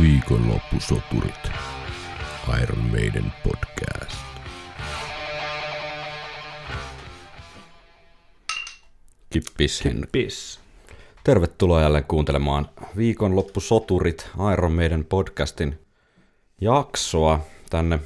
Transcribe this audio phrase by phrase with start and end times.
[0.00, 1.50] Viikonloppusoturit.
[2.62, 4.16] Iron Maiden podcast.
[9.30, 10.08] Kippis Henry.
[10.12, 10.60] Pis.
[11.24, 15.78] Tervetuloa jälleen kuuntelemaan Viikonloppusoturit Iron Maiden podcastin
[16.60, 17.40] jaksoa
[17.70, 17.98] tänne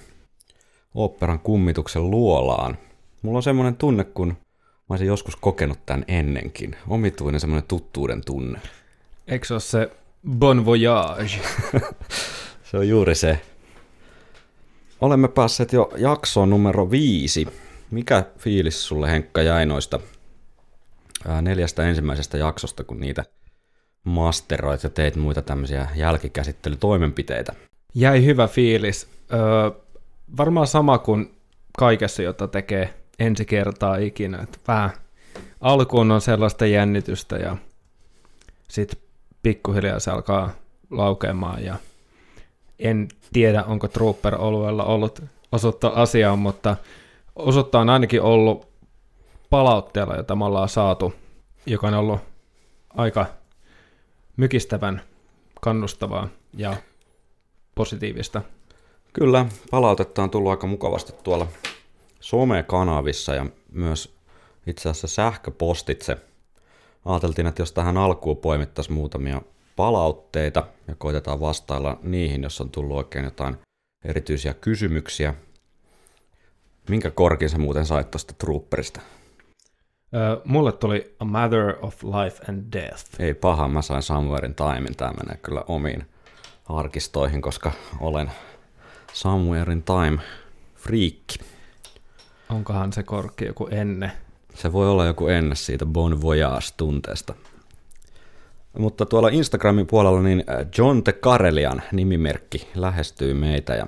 [0.94, 2.78] oopperan kummituksen luolaan.
[3.22, 4.36] Mulla on semmoinen tunne, kun mä
[4.90, 6.76] olisin joskus kokenut tämän ennenkin.
[6.88, 8.60] Omituinen semmoinen tuttuuden tunne.
[9.28, 9.90] Eikö se ole se
[10.28, 11.40] Bon Voyage?
[12.70, 13.40] Se on juuri se.
[15.00, 17.48] Olemme päässeet jo jaksoon numero viisi.
[17.90, 20.00] Mikä fiilis sulle Henkka jäi noista
[21.42, 23.24] neljästä ensimmäisestä jaksosta, kun niitä
[24.04, 27.52] masteroit ja teit muita tämmöisiä jälkikäsittelytoimenpiteitä?
[27.94, 29.08] Jäi hyvä fiilis.
[29.32, 29.70] Öö,
[30.36, 31.34] varmaan sama kuin
[31.78, 34.38] kaikessa, jota tekee ensi kertaa ikinä.
[34.42, 34.90] Et vähän
[35.60, 37.56] alkuun on sellaista jännitystä ja
[38.68, 39.00] sitten
[39.42, 40.50] pikkuhiljaa se alkaa
[40.90, 41.76] laukeamaan ja
[42.78, 46.76] en tiedä, onko Trooper-olueella ollut osoittaa asiaa, mutta
[47.36, 48.68] osoittaa on ainakin ollut
[49.50, 51.14] palautteella, jota me ollaan saatu,
[51.66, 52.20] joka on ollut
[52.90, 53.26] aika
[54.36, 55.02] mykistävän
[55.60, 56.76] kannustavaa ja
[57.74, 58.42] positiivista.
[59.12, 61.46] Kyllä, palautetta on tullut aika mukavasti tuolla
[62.20, 64.16] somekanavissa ja myös
[64.66, 66.16] itse asiassa sähköpostitse.
[67.04, 69.42] Ajateltiin, että jos tähän alkuun poimittaisiin muutamia
[69.76, 73.56] palautteita ja koitetaan vastailla niihin, jos on tullut oikein jotain
[74.04, 75.34] erityisiä kysymyksiä.
[76.88, 79.00] Minkä korkin sä muuten sait tuosta Trooperista?
[80.14, 83.04] Öö, mulle tuli A Matter of Life and Death.
[83.18, 84.96] Ei paha, mä sain Somewhere in Timein.
[84.96, 86.06] Tämä menee kyllä omiin
[86.68, 88.30] arkistoihin, koska olen
[89.12, 90.18] Somewhere in Time
[90.76, 91.38] friikki.
[92.48, 94.12] Onkohan se korkki joku enne?
[94.54, 97.34] Se voi olla joku ennen siitä Bon Voyage-tunteesta.
[98.78, 103.86] Mutta tuolla Instagramin puolella niin äh, John the Karelian nimimerkki lähestyi meitä ja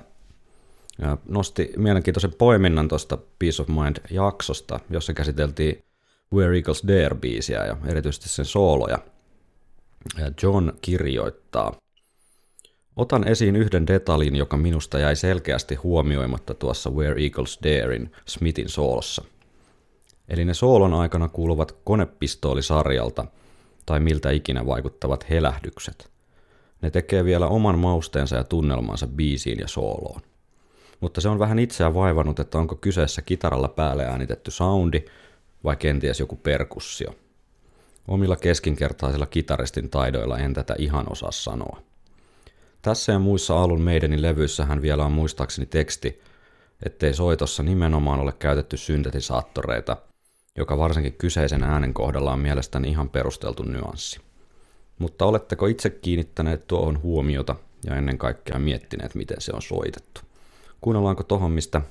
[1.25, 5.83] nosti mielenkiintoisen poiminnan tuosta Peace of Mind-jaksosta, jossa käsiteltiin
[6.33, 8.97] Where Eagles Dare-biisiä ja erityisesti sen sooloja.
[10.17, 11.73] Ja John kirjoittaa,
[12.95, 19.23] Otan esiin yhden detaljin, joka minusta jäi selkeästi huomioimatta tuossa Where Eagles Darein Smithin soolossa.
[20.29, 23.25] Eli ne soolon aikana kuuluvat konepistoolisarjalta
[23.85, 26.11] tai miltä ikinä vaikuttavat helähdykset.
[26.81, 30.21] Ne tekee vielä oman mausteensa ja tunnelmansa biisiin ja sooloon.
[30.99, 35.05] Mutta se on vähän itseään vaivannut, että onko kyseessä kitaralla päälle äänitetty soundi
[35.63, 37.15] vai kenties joku perkussio.
[38.07, 41.81] Omilla keskinkertaisilla kitaristin taidoilla en tätä ihan osaa sanoa.
[42.81, 46.21] Tässä ja muissa alun meidänin levyissähän vielä on muistaakseni teksti,
[46.85, 49.97] ettei soitossa nimenomaan ole käytetty syntetisaattoreita,
[50.57, 54.19] joka varsinkin kyseisen äänen kohdalla on mielestäni ihan perusteltu nyanssi.
[54.99, 57.55] Mutta oletteko itse kiinnittäneet tuohon huomiota
[57.85, 60.21] ja ennen kaikkea miettineet, miten se on soitettu?
[60.81, 61.81] Kuunnellaanko tohon, mistä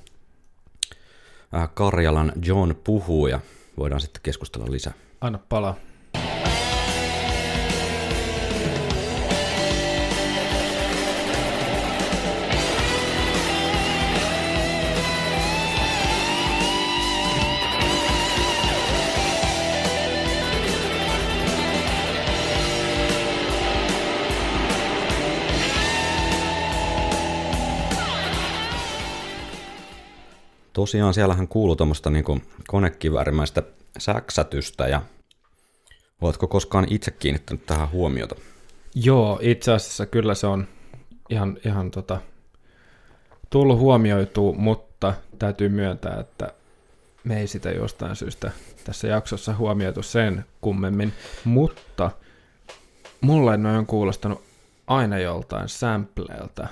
[1.54, 3.40] äh, Karjalan John puhuu ja
[3.78, 4.92] voidaan sitten keskustella lisää.
[5.20, 5.76] Anna palaa.
[30.82, 32.24] Tosiaan siellähän kuuluu tuommoista niin
[32.68, 33.62] konekiväärimäistä
[33.98, 35.02] säksätystä ja
[36.20, 38.34] oletko koskaan itse kiinnittänyt tähän huomiota?
[38.94, 40.68] Joo, itse asiassa kyllä se on
[41.30, 42.20] ihan, ihan tota,
[43.50, 46.52] tullut huomioitua, mutta täytyy myöntää, että
[47.24, 48.50] me ei sitä jostain syystä
[48.84, 51.12] tässä jaksossa huomioitu sen kummemmin,
[51.44, 52.10] mutta
[53.20, 54.42] mulle ne on kuulostanut
[54.86, 56.68] aina joltain sampleelta.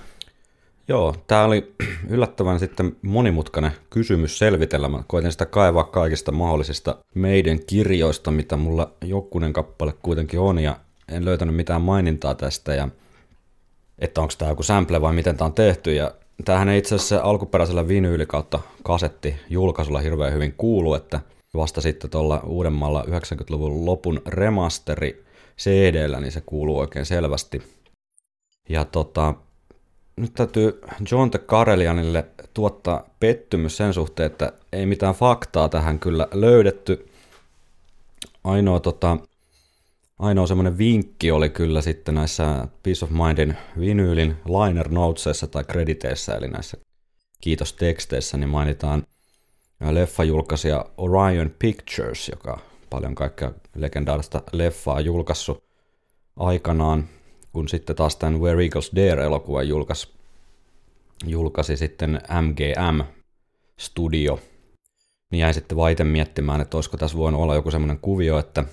[0.91, 1.75] Joo, tämä oli
[2.09, 4.89] yllättävän sitten monimutkainen kysymys selvitellä.
[4.89, 10.77] Mä koitin sitä kaivaa kaikista mahdollisista meidän kirjoista, mitä mulla jokunen kappale kuitenkin on, ja
[11.09, 12.89] en löytänyt mitään mainintaa tästä, ja
[13.99, 17.21] että onko tämä joku sample vai miten tämä on tehty, ja tämähän ei itse asiassa
[17.23, 21.21] alkuperäisellä vinyyli kautta kasetti julkaisulla hirveän hyvin kuulu, että
[21.55, 25.25] vasta sitten tuolla uudemmalla 90-luvun lopun remasteri
[25.59, 27.63] CD-llä, niin se kuuluu oikein selvästi.
[28.69, 29.35] Ja tota,
[30.21, 30.81] nyt täytyy
[31.11, 37.09] John the Karelianille tuottaa pettymys sen suhteen, että ei mitään faktaa tähän kyllä löydetty.
[38.45, 39.17] Ainoa, tota,
[40.19, 46.35] ainoa semmoinen vinkki oli kyllä sitten näissä Peace of Mindin vinyylin liner notesissa tai krediteissä,
[46.35, 46.77] eli näissä
[47.41, 49.07] kiitosteksteissä, niin mainitaan
[49.91, 52.59] leffajulkaisija Orion Pictures, joka
[52.91, 55.65] paljon kaikkea legendaarista leffaa julkaissut
[56.37, 57.09] aikanaan
[57.53, 60.09] kun sitten taas tämän Where Eagles Dare-elokuvan julkaisi,
[61.27, 63.01] julkaisi sitten MGM
[63.79, 64.41] Studio,
[65.31, 68.65] niin jäin sitten vaiten miettimään, että olisiko tässä voinut olla joku semmoinen kuvio, että,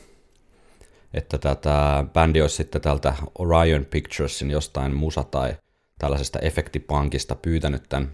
[1.13, 5.55] että tätä bändi olisi sitten tältä Orion Picturesin jostain musa tai
[5.99, 8.11] tällaisesta efektipankista pyytänyt tämän,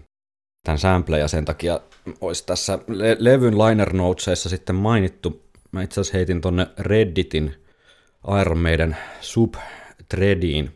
[0.64, 1.80] tämän sample ja sen takia
[2.20, 5.44] olisi tässä le- levyn liner notesissa sitten mainittu.
[5.72, 7.54] Mä itse asiassa heitin tonne Redditin
[8.40, 8.96] Iron Maiden
[10.04, 10.70] subthreadiin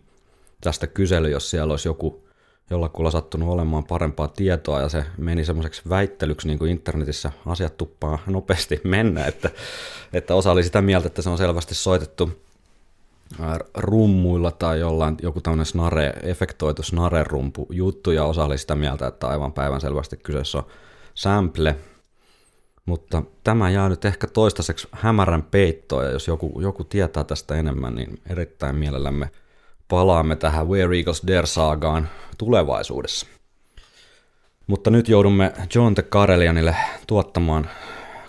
[0.61, 2.29] tästä kysely, jos siellä olisi joku
[2.71, 8.19] jollakulla sattunut olemaan parempaa tietoa ja se meni semmoiseksi väittelyksi, niin kuin internetissä asiat tuppaa
[8.27, 9.51] nopeasti mennä, että,
[10.13, 12.31] että osa oli sitä mieltä, että se on selvästi soitettu
[13.75, 19.27] rummuilla tai jollain joku tämmöinen snare, efektoitu snare-rumpu juttu ja osa oli sitä mieltä, että
[19.27, 20.65] aivan päivän selvästi kyseessä on
[21.15, 21.77] sample,
[22.89, 27.95] mutta tämä jää nyt ehkä toistaiseksi hämärän peittoon ja jos joku, joku tietää tästä enemmän,
[27.95, 29.31] niin erittäin mielellämme
[29.89, 32.09] palaamme tähän Where Eagles Dare saagaan
[32.39, 33.27] tulevaisuudessa.
[34.67, 36.77] Mutta nyt joudumme John de Karelianille
[37.07, 37.71] tuottamaan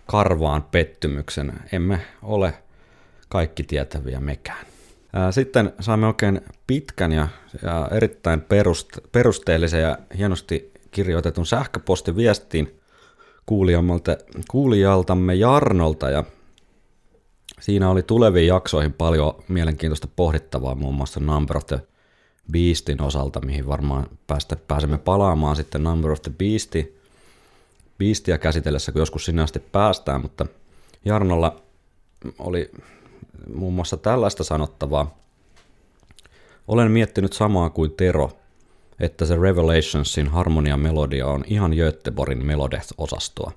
[0.06, 1.53] karvaan pettymyksen.
[1.71, 2.53] Emme ole
[3.29, 4.65] kaikki tietäviä mekään.
[5.31, 7.27] Sitten saimme oikein pitkän ja,
[7.63, 12.79] ja erittäin perust, perusteellisen ja hienosti kirjoitetun sähköpostiviestin
[14.50, 16.24] kuulijaltamme Jarnolta ja
[17.60, 21.81] siinä oli tuleviin jaksoihin paljon mielenkiintoista pohdittavaa muun muassa Number of the
[22.51, 27.00] Beastin osalta, mihin varmaan päästä, pääsemme palaamaan sitten Number of the Beasti,
[27.98, 30.46] Beastia käsitellessä, kun joskus sinne asti päästään, mutta
[31.06, 31.62] Jarnolla
[32.40, 32.72] oli
[33.54, 35.18] muun muassa tällaista sanottavaa.
[36.68, 38.31] Olen miettinyt samaa kuin Tero,
[39.00, 43.51] että se Revelationsin harmonian melodia on ihan Göteborgin Melodeth-osastoa.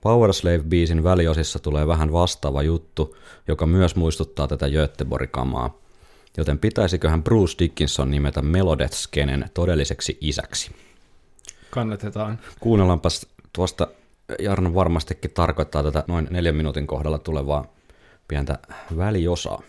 [0.00, 3.16] Powerslave-biisin väliosissa tulee vähän vastaava juttu,
[3.48, 5.78] joka myös muistuttaa tätä Göteborg-kamaa,
[6.36, 10.70] joten pitäisiköhän Bruce Dickinson nimetä Melodeth-skenen todelliseksi isäksi.
[11.70, 12.38] Kannatetaan.
[12.60, 13.88] Kuunnellaanpas tuosta,
[14.38, 17.64] Jarno varmastikin tarkoittaa tätä noin neljän minuutin kohdalla tulevaa
[18.28, 18.58] pientä
[18.96, 19.62] väliosaa.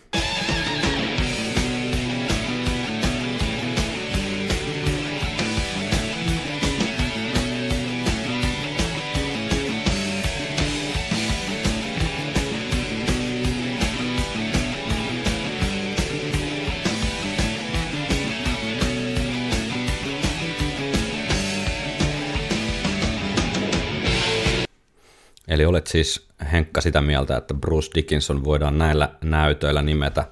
[25.47, 30.25] Eli olet siis Henkka sitä mieltä, että Bruce Dickinson voidaan näillä näytöillä nimetä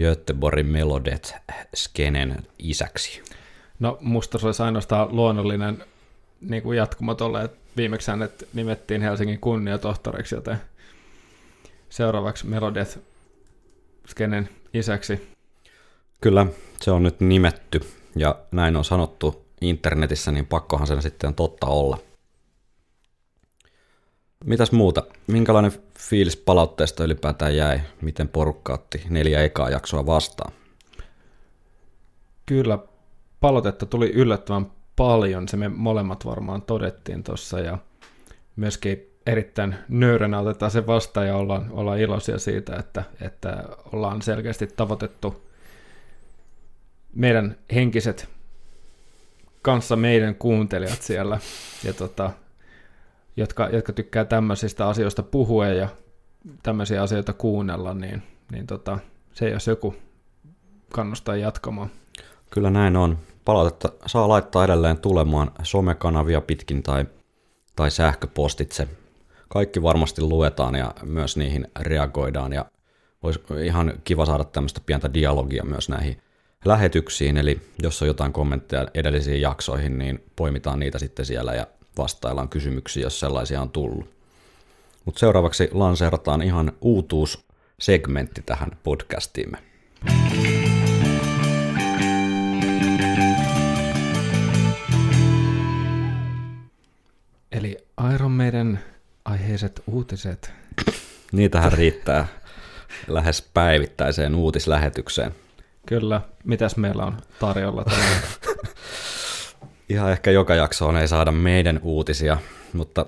[0.00, 3.22] Göteborgin Melodet-skenen isäksi?
[3.78, 5.84] No musta se olisi ainoastaan luonnollinen
[6.40, 10.56] niin kuin jatkumo tolle, että viimeksi hänet nimettiin Helsingin kunniatohtoriksi, joten
[11.88, 12.98] seuraavaksi Melodeth
[14.06, 15.28] skenen isäksi.
[16.20, 16.46] Kyllä,
[16.80, 17.80] se on nyt nimetty
[18.16, 21.98] ja näin on sanottu internetissä, niin pakkohan sen sitten totta olla.
[24.46, 25.02] Mitäs muuta?
[25.26, 27.80] Minkälainen fiilis palautteesta ylipäätään jäi?
[28.00, 30.52] Miten porukka otti neljä ekaa jaksoa vastaan?
[32.46, 32.78] Kyllä,
[33.40, 34.66] palautetta tuli yllättävän
[34.96, 35.48] paljon.
[35.48, 37.78] Se me molemmat varmaan todettiin tuossa ja
[38.56, 44.66] myöskin erittäin nöyränä otetaan se vastaan ja ollaan, ollaan iloisia siitä, että, että ollaan selkeästi
[44.66, 45.48] tavoitettu
[47.14, 48.28] meidän henkiset
[49.62, 51.38] kanssa meidän kuuntelijat siellä.
[51.84, 52.30] Ja tota,
[53.36, 55.88] jotka, jotka tykkää tämmöisistä asioista puhua ja
[56.62, 58.98] tämmöisiä asioita kuunnella, niin, niin tota,
[59.32, 59.94] se jos joku
[60.92, 61.90] kannustaa jatkamaan.
[62.50, 63.18] Kyllä näin on.
[63.44, 67.06] Palautetta saa laittaa edelleen tulemaan somekanavia pitkin tai,
[67.76, 68.88] tai sähköpostitse.
[69.48, 72.64] Kaikki varmasti luetaan ja myös niihin reagoidaan ja
[73.22, 76.22] olisi ihan kiva saada tämmöistä pientä dialogia myös näihin
[76.64, 81.66] lähetyksiin, eli jos on jotain kommentteja edellisiin jaksoihin, niin poimitaan niitä sitten siellä ja
[81.98, 84.10] vastaillaan kysymyksiin, jos sellaisia on tullut.
[85.04, 89.58] Mutta seuraavaksi lanseerataan ihan uutuussegmentti tähän podcastiimme.
[97.52, 97.76] Eli
[98.14, 98.80] Iron Maiden
[99.24, 100.52] aiheiset uutiset.
[101.32, 102.26] Niitähän riittää
[103.08, 105.34] lähes päivittäiseen uutislähetykseen.
[105.86, 106.20] Kyllä.
[106.44, 108.22] Mitäs meillä on tarjolla tänään?
[109.88, 112.38] Ihan ehkä joka jaksoon ei saada meidän uutisia,
[112.72, 113.06] mutta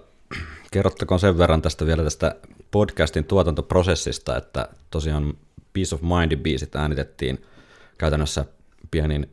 [0.71, 2.35] kerrottakoon sen verran tästä vielä tästä
[2.71, 5.35] podcastin tuotantoprosessista, että tosiaan
[5.73, 7.45] Peace of Mindin biisit äänitettiin
[7.99, 8.45] käytännössä
[8.91, 9.31] pienin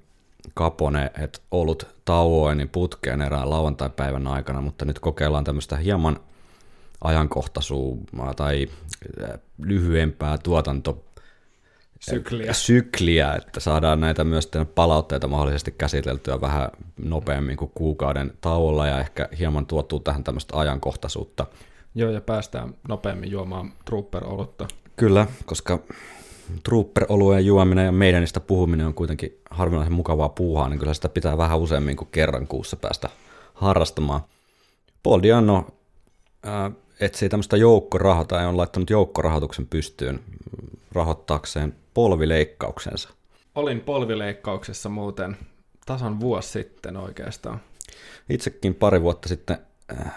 [0.54, 6.20] kapone, että ollut tauoin putkeen erään lauantai-päivän aikana, mutta nyt kokeillaan tämmöistä hieman
[7.02, 7.98] ajankohtaisua
[8.36, 8.68] tai
[9.58, 11.06] lyhyempää tuotanto
[12.10, 12.54] sykliä.
[12.54, 16.70] sykliä, että saadaan näitä myös palautteita mahdollisesti käsiteltyä vähän
[17.04, 21.46] nopeammin kuin kuukauden tauolla ja ehkä hieman tuotuu tähän tämmöistä ajankohtaisuutta.
[21.96, 24.68] Joo, ja päästään nopeammin juomaan trooper-olutta.
[24.96, 25.80] Kyllä, koska
[26.64, 31.60] trooper-olueen juominen ja meidänistä puhuminen on kuitenkin harvinaisen mukavaa puuhaa, niin kyllä sitä pitää vähän
[31.60, 33.10] useammin kuin kerran kuussa päästä
[33.54, 34.22] harrastamaan.
[35.04, 35.68] Paul Diano
[36.44, 40.20] ää, etsii tämmöistä joukkorahaa tai on laittanut joukkorahoituksen pystyyn
[40.92, 43.10] rahoittaakseen polvileikkauksensa.
[43.56, 45.38] Olin polvileikkauksessa muuten
[45.86, 47.62] tasan vuosi sitten oikeastaan.
[48.30, 49.58] Itsekin pari vuotta sitten
[50.00, 50.16] äh,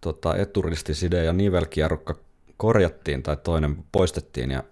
[0.00, 2.14] tota, eturistiside ja nivelkierrukka
[2.56, 4.62] korjattiin tai toinen poistettiin ja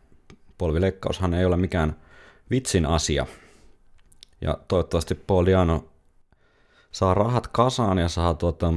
[0.59, 1.97] polvileikkaushan ei ole mikään
[2.51, 3.27] vitsin asia.
[4.41, 5.85] Ja toivottavasti Paul Diano
[6.93, 8.73] saa rahat kasaan ja saa tuota,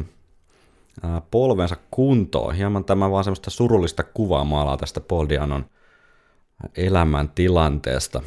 [1.32, 2.56] polvensa kuntoon.
[2.56, 5.66] Hieman tämä vaan semmoista surullista kuvaa maalaa tästä Paul Dianon
[6.76, 8.22] elämän tilanteesta.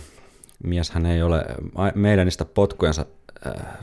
[0.64, 1.44] Mieshän ei ole
[1.94, 3.06] meidän niistä potkujensa,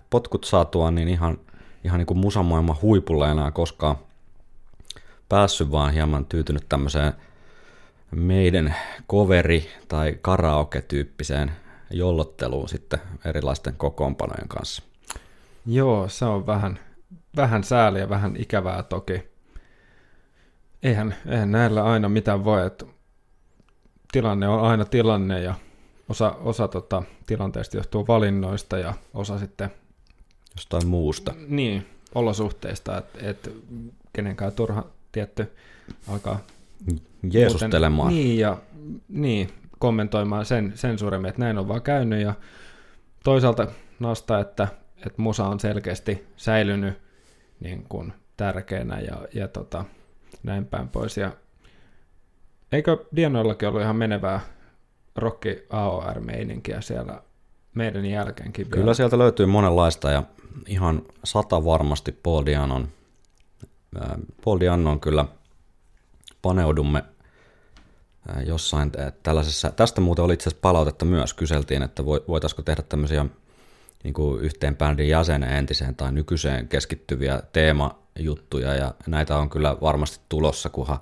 [0.10, 1.38] potkut saatua niin ihan,
[1.84, 3.96] ihan niin kuin musamaailman huipulla enää koskaan
[5.30, 7.14] päässyt, vaan hieman tyytynyt tämmöiseen
[8.12, 8.76] meidän
[9.12, 11.52] coveri- tai karaoke-tyyppiseen
[11.92, 14.84] jollotteluun sitten erilaisten kokoonpanojen kanssa.
[15.66, 16.80] Joo, se on vähän,
[17.38, 19.24] vähän sääliä, vähän ikävää toki.
[20.84, 22.86] Eihän, eihän näillä aina mitään voi, että
[24.12, 25.54] tilanne on aina tilanne ja
[26.10, 29.70] osa, osa tota, tilanteesta johtuu valinnoista ja osa sitten
[30.56, 31.34] Jostain muusta.
[31.48, 33.52] niin, olosuhteista, että et
[34.14, 35.52] kenenkään turha tietty
[36.08, 36.40] alkaa
[37.32, 38.14] Jeesustelemaan.
[38.14, 38.58] Muuten, niin, ja
[39.10, 42.34] niin, kommentoimaan sen, sen suuremmin, että näin on vaan käynyt, ja
[43.24, 43.68] toisaalta
[44.00, 44.68] nostaa, että,
[45.06, 47.07] että musa on selkeästi säilynyt
[47.60, 49.86] niin kuin tärkeänä ja, ja tota,
[50.44, 51.18] näin päin pois.
[51.18, 51.32] Ja
[52.72, 54.40] eikö Dianoillakin ollut ihan menevää
[55.16, 57.22] rocki AOR-meininkiä siellä
[57.74, 58.70] meidän jälkeenkin?
[58.70, 60.24] Kyllä sieltä löytyy monenlaista ja
[60.68, 62.88] ihan sata varmasti Paul Dianon.
[64.46, 65.26] Paul Dianon kyllä
[66.42, 67.04] paneudumme
[68.46, 68.92] jossain
[69.24, 73.26] tällaisessa, tästä muuten oli itse asiassa palautetta myös, kyseltiin, että voitaisiko tehdä tämmöisiä
[74.04, 80.26] niin kuin yhteen bändin jäsenen entiseen tai nykyiseen keskittyviä teemajuttuja, ja näitä on kyllä varmasti
[80.30, 81.00] tulossa, kunhan,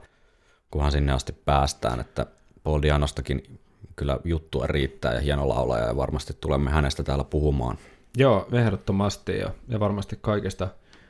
[0.71, 2.25] kunhan sinne asti päästään, että
[2.63, 3.59] Paul Dianostakin
[3.95, 7.77] kyllä juttua riittää ja hieno laulaja, ja varmasti tulemme hänestä täällä puhumaan.
[8.17, 10.67] Joo, ehdottomasti, ja, ja varmasti kaikista,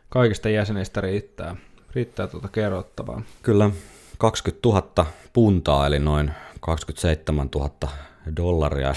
[0.09, 1.55] kaikista jäsenistä riittää,
[1.95, 3.21] riittää tuota kerrottavaa.
[3.41, 3.69] Kyllä,
[4.17, 7.69] 20 000 puntaa, eli noin 27 000
[8.37, 8.93] dollaria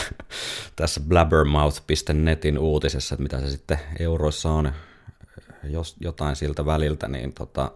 [0.76, 4.72] tässä blabbermouth.netin uutisessa, että mitä se sitten euroissa on,
[5.64, 7.70] jos jotain siltä väliltä, niin tota,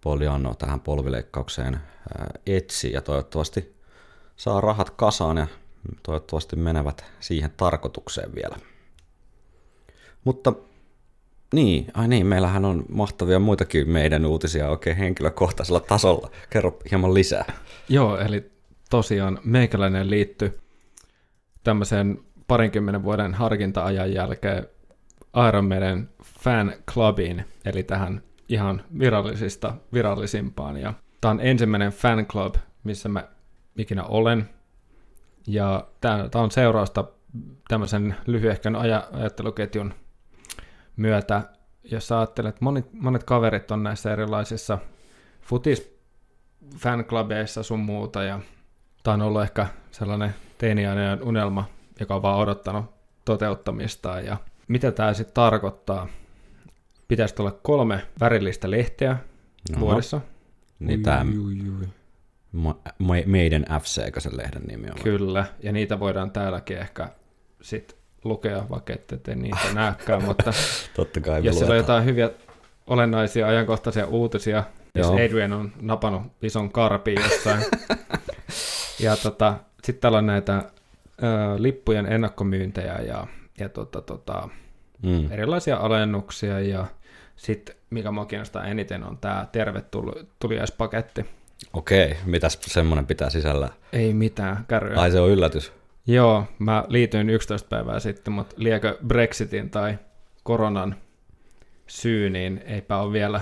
[0.00, 1.80] Poliano tähän polvileikkaukseen
[2.46, 3.74] etsi ja toivottavasti
[4.36, 5.46] saa rahat kasaan ja
[6.02, 8.56] toivottavasti menevät siihen tarkoitukseen vielä.
[10.24, 10.52] Mutta
[11.54, 16.30] niin, ai niin, meillähän on mahtavia muitakin meidän uutisia oikein henkilökohtaisella tasolla.
[16.50, 17.52] Kerro hieman lisää.
[17.88, 18.51] Joo, eli
[18.92, 20.58] tosiaan meikäläinen liittyy
[21.64, 24.66] tämmöisen parinkymmenen vuoden harkinta-ajan jälkeen
[25.48, 30.76] Iron Maiden fan clubiin, eli tähän ihan virallisista virallisimpaan.
[30.76, 33.28] Ja tämä on ensimmäinen fan club, missä mä
[33.76, 34.48] ikinä olen.
[35.46, 37.04] Ja tämä on seurausta
[37.68, 39.94] tämmöisen lyhyehkön ajatteluketjun
[40.96, 41.42] myötä,
[41.84, 44.78] jos ajattelet, että monet, monet kaverit on näissä erilaisissa
[45.40, 45.98] futis
[46.76, 48.40] fanclubeissa sun muuta, ja
[49.02, 51.64] tämä on ollut ehkä sellainen teiniainen unelma,
[52.00, 52.84] joka on vaan odottanut
[53.24, 54.36] toteuttamistaan, ja
[54.68, 56.08] mitä tämä sitten tarkoittaa?
[57.08, 59.16] Pitäisi olla kolme värillistä lehteä
[59.76, 59.80] Oho.
[59.80, 60.20] vuodessa.
[60.78, 61.24] Niin tämä
[63.26, 65.02] meidän FC, sen lehden nimi on.
[65.02, 67.08] Kyllä, ja niitä voidaan täälläkin ehkä
[67.60, 70.52] sitten lukea, vaikka ette te niitä näkään, mutta
[70.96, 72.30] Totta kai jos siellä on jotain hyviä
[72.86, 75.14] olennaisia ajankohtaisia uutisia, jos Joo.
[75.14, 77.64] Adrian on napannut ison karpiin jossain.
[79.02, 80.56] ja tota, sitten täällä on näitä
[81.22, 83.26] ö, lippujen ennakkomyyntejä ja,
[83.58, 84.48] ja tota, tota,
[85.02, 85.32] mm.
[85.32, 86.86] erilaisia alennuksia ja
[87.36, 91.26] sitten mikä mua kiinnostaa eniten on tämä tervetuliaispaketti.
[91.72, 93.68] Okei, mitäs semmoinen pitää sisällä?
[93.92, 95.00] Ei mitään, kärryä.
[95.00, 95.72] Ai se on yllätys.
[96.06, 99.98] Joo, mä liityin 11 päivää sitten, mutta liekö Brexitin tai
[100.42, 100.96] koronan
[101.86, 103.40] syy, niin eipä ole vielä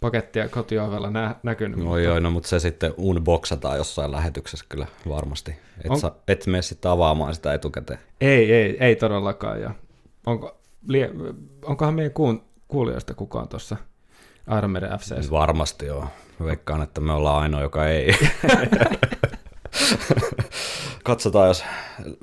[0.00, 1.78] pakettia kotiovella nä- näkynyt.
[1.78, 2.00] No mutta...
[2.00, 5.50] joo, no mutta se sitten unboxataan jossain lähetyksessä kyllä varmasti.
[5.84, 6.00] Et, On...
[6.00, 8.00] sa, et mene sitten avaamaan sitä etukäteen.
[8.20, 9.60] Ei, ei, ei todellakaan.
[9.60, 9.70] Ja
[10.26, 11.10] onko, lie,
[11.64, 13.76] onkohan meidän kuun, kuulijoista kukaan tuossa
[14.58, 15.30] Iron FCS?
[15.30, 16.06] Varmasti joo.
[16.44, 18.12] Veikkaan, että me ollaan ainoa, joka ei.
[21.04, 21.64] Katsotaan, jos...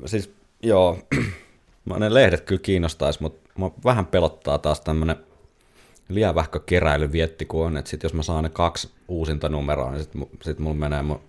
[0.05, 0.99] Siis, joo,
[1.85, 3.49] mä ne lehdet kyllä kiinnostaisi, mutta
[3.85, 5.15] vähän pelottaa taas tämmönen
[6.09, 10.03] lievähkö keräily vietti, kun on, että sit jos mä saan ne kaksi uusinta numeroa, niin
[10.03, 11.21] sit, sit mulla menee mun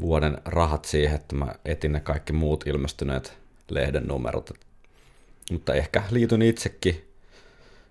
[0.00, 3.38] vuoden rahat siihen, että mä etin ne kaikki muut ilmestyneet
[3.70, 4.50] lehden numerot.
[5.52, 7.04] Mutta ehkä liityn itsekin.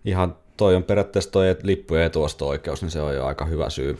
[0.05, 3.99] Ihan toi on periaatteessa toi lippujen etuosto-oikeus, niin se on jo aika hyvä syy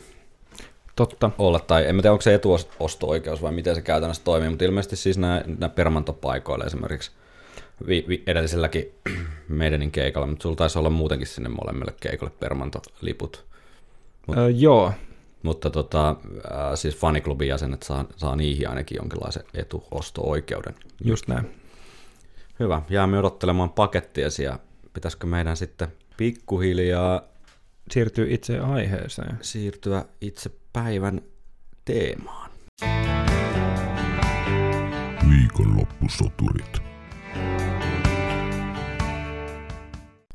[0.96, 1.30] Totta.
[1.38, 1.60] olla.
[1.60, 5.42] Tai en tiedä, onko se etuosto-oikeus vai miten se käytännössä toimii, mutta ilmeisesti siis nämä,
[5.46, 7.10] nämä permantopaikoilla esimerkiksi
[7.86, 8.92] vi, vi, edelliselläkin
[9.48, 13.46] meidänin keikalla, mutta sulla taisi olla muutenkin sinne molemmille keikolle permantoliput.
[14.26, 14.92] Mut, öö, joo.
[15.42, 16.16] Mutta tota, äh,
[16.74, 20.74] siis faniklubin jäsenet saa, saa niihin ainakin jonkinlaisen etuosto-oikeuden.
[21.04, 21.50] Just näin.
[22.60, 24.58] Hyvä, jäämme odottelemaan pakettia ja
[24.94, 27.22] pitäisikö meidän sitten pikkuhiljaa
[27.90, 29.38] siirtyä itse aiheeseen.
[29.40, 31.22] Siirtyä itse päivän
[31.84, 32.50] teemaan.
[35.30, 36.87] Viikonloppusoturit.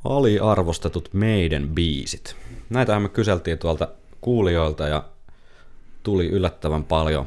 [0.03, 2.36] Aliarvostetut meidän biisit.
[2.69, 3.88] Näitähän me kyseltiin tuolta
[4.22, 5.03] kuulijoilta ja
[6.03, 7.25] tuli yllättävän paljon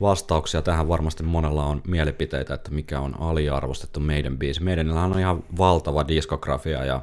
[0.00, 0.62] vastauksia.
[0.62, 4.62] Tähän varmasti monella on mielipiteitä, että mikä on aliarvostettu meidän biisi.
[4.62, 7.02] Meidänillähän on ihan valtava diskografia ja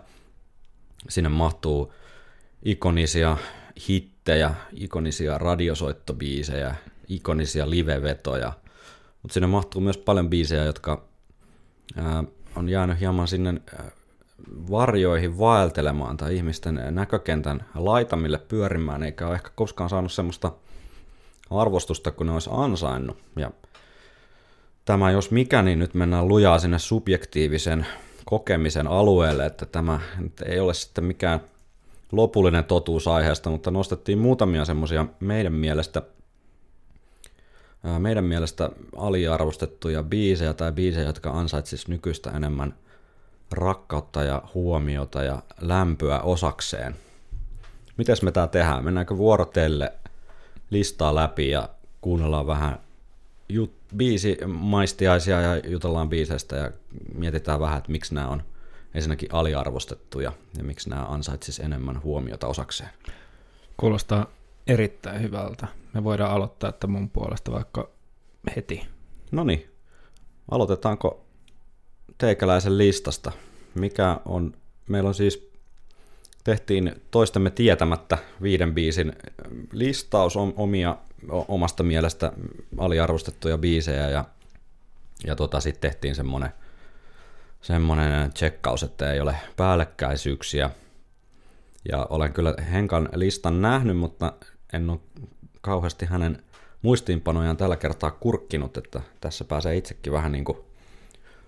[1.09, 1.93] sinne mahtuu
[2.63, 3.37] ikonisia
[3.89, 6.75] hittejä, ikonisia radiosoittobiisejä,
[7.07, 8.53] ikonisia livevetoja,
[9.21, 11.05] mutta sinne mahtuu myös paljon biisejä, jotka
[11.95, 12.23] ää,
[12.55, 13.61] on jäänyt hieman sinne
[14.71, 20.51] varjoihin vaeltelemaan tai ihmisten näkökentän laitamille pyörimään, eikä ole ehkä koskaan saanut semmoista
[21.49, 23.17] arvostusta, kun ne olisi ansainnut.
[23.35, 23.51] Ja
[24.85, 27.85] tämä jos mikä, niin nyt mennään lujaa sinne subjektiivisen
[28.25, 29.99] kokemisen alueelle, että tämä
[30.45, 31.39] ei ole sitten mikään
[32.11, 36.01] lopullinen totuus aiheesta, mutta nostettiin muutamia semmoisia meidän mielestä
[37.99, 42.73] meidän mielestä aliarvostettuja biisejä tai biisejä, jotka ansaitsisivat nykyistä enemmän
[43.51, 46.95] rakkautta ja huomiota ja lämpöä osakseen.
[47.97, 48.83] Mites me tää tehdään?
[48.83, 49.93] Mennäänkö vuorotelle
[50.69, 51.69] listaa läpi ja
[52.01, 52.79] kuunnellaan vähän
[53.49, 56.71] jut, biisi maistiaisia ja jutellaan biiseistä ja
[57.13, 58.43] mietitään vähän, että miksi nämä on
[58.93, 62.89] ensinnäkin aliarvostettuja ja miksi nämä ansaitsis enemmän huomiota osakseen.
[63.77, 64.25] Kuulostaa
[64.67, 65.67] erittäin hyvältä.
[65.93, 67.89] Me voidaan aloittaa että mun puolesta vaikka
[68.55, 68.87] heti.
[69.31, 69.69] No niin,
[70.51, 71.22] aloitetaanko
[72.23, 73.31] teikäläisen listasta?
[73.75, 74.53] Mikä on,
[74.89, 75.51] meillä on siis,
[76.43, 79.13] tehtiin toistemme tietämättä viiden biisin
[79.71, 80.97] listaus omia
[81.29, 82.31] omasta mielestä
[82.77, 84.25] aliarvostettuja biisejä ja,
[85.27, 86.49] ja tota, sitten tehtiin semmoinen
[87.61, 90.69] semmoinen tsekkaus, että ei ole päällekkäisyyksiä.
[91.91, 94.33] Ja olen kyllä Henkan listan nähnyt, mutta
[94.73, 94.99] en ole
[95.61, 96.43] kauheasti hänen
[96.81, 100.57] muistiinpanojaan tällä kertaa kurkkinut, että tässä pääsee itsekin vähän niin kuin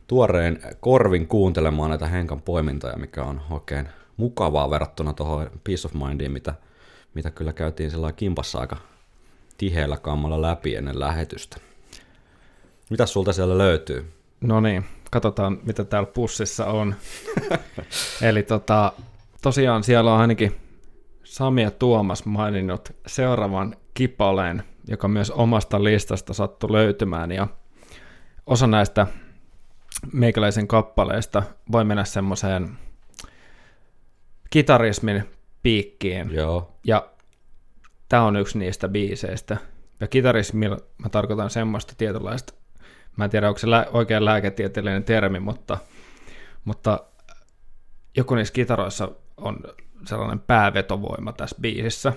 [0.08, 6.32] tuoreen korvin kuuntelemaan näitä Henkan poimintoja, mikä on oikein mukavaa verrattuna tuohon Peace of Mindiin,
[6.32, 6.54] mitä,
[7.14, 8.78] mitä kyllä käytiin sillä kimpassa aika
[9.58, 11.58] tiheällä kammalla läpi ennen lähetystä.
[12.90, 14.12] Mitä sulta siellä löytyy?
[14.42, 16.96] No niin, katsotaan mitä täällä pussissa on.
[18.30, 18.92] Eli tota,
[19.42, 20.56] tosiaan siellä on ainakin
[21.24, 27.32] Sami ja Tuomas maininnut seuraavan kipaleen, joka myös omasta listasta sattui löytymään.
[27.32, 27.48] Ja
[28.46, 29.08] osa näistä
[30.14, 32.78] meikäläisen kappaleista voi mennä semmoiseen
[34.50, 35.24] kitarismin
[35.64, 36.34] piikkiin.
[36.34, 36.72] Joo.
[36.84, 37.10] Ja
[38.10, 39.58] tämä on yksi niistä biiseistä.
[40.00, 42.54] Ja kitarismilla mä tarkoitan semmoista tietynlaista
[43.18, 45.78] Mä en tiedä, onko se lä- oikein lääketieteellinen termi, mutta,
[46.66, 47.04] mutta
[48.18, 49.60] joku niissä kitaroissa on
[50.06, 52.14] sellainen päävetovoima tässä biisissä,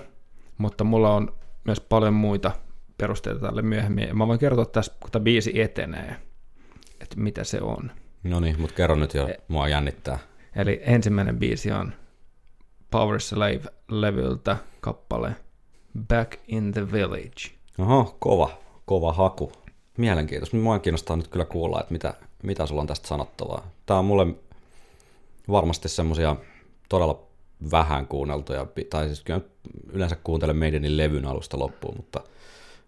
[0.57, 2.51] mutta mulla on myös paljon muita
[2.97, 4.07] perusteita tälle myöhemmin.
[4.07, 6.15] Ja mä voin kertoa tässä, kun tämä biisi etenee,
[7.01, 7.91] että mitä se on.
[8.23, 10.19] No niin, mutta kerro nyt jo, e- mua jännittää.
[10.55, 11.93] Eli ensimmäinen biisi on
[12.91, 15.35] Power Slave-levyltä kappale
[16.07, 17.51] Back in the Village.
[17.79, 18.49] Oho, kova,
[18.85, 19.51] kova haku
[19.97, 20.57] mielenkiintoista.
[20.57, 23.67] Mua kiinnostaa nyt kyllä kuulla, että mitä, mitä sulla on tästä sanottavaa.
[23.85, 24.27] Tämä on mulle
[25.49, 26.35] varmasti semmoisia
[26.89, 27.23] todella
[27.71, 29.41] vähän kuunneltuja, tai siis kyllä
[29.93, 32.23] yleensä kuuntelen Maidenin levyn alusta loppuun, mutta,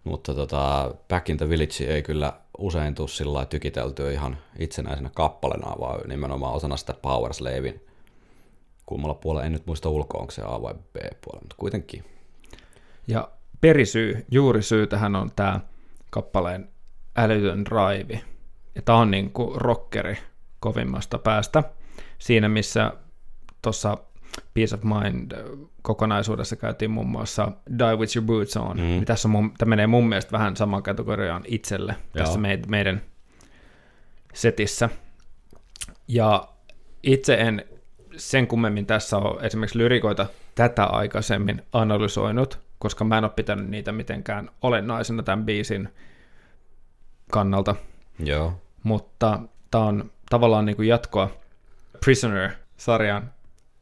[0.04, 5.76] mutta tota, Back in the Village ei kyllä usein tule sillä tykiteltyä ihan itsenäisenä kappalena,
[5.80, 7.80] vaan nimenomaan osana sitä Power Slavein
[8.86, 12.04] kummalla puolella, en nyt muista ulkoa, onko se A vai B puolella, mutta kuitenkin.
[13.06, 15.60] Ja perisyy, juurisyy tähän on tämä
[16.10, 16.68] kappaleen
[17.16, 17.64] älytön.
[18.74, 20.18] Ja tämä on niin kuin rockeri
[20.60, 21.62] kovimmasta päästä.
[22.18, 22.92] Siinä missä
[23.62, 23.96] tuossa
[24.54, 25.32] Peace of Mind
[25.82, 28.76] kokonaisuudessa käytiin muun muassa Die With Your Boots On.
[28.76, 28.82] Mm.
[28.82, 32.24] Niin tässä on mun, tämä menee mun mielestä vähän samaan kategoriaan itselle Joo.
[32.24, 33.02] tässä meid, meidän
[34.34, 34.88] setissä.
[36.08, 36.48] Ja
[37.02, 37.64] itse en
[38.16, 43.92] sen kummemmin tässä ole esimerkiksi lyrikoita tätä aikaisemmin analysoinut, koska mä en ole pitänyt niitä
[43.92, 45.88] mitenkään olennaisena tämän biisin
[47.30, 47.76] kannalta,
[48.18, 48.60] Joo.
[48.82, 49.40] mutta
[49.70, 51.30] tämä on tavallaan niin kuin jatkoa
[52.04, 53.32] Prisoner-sarjan,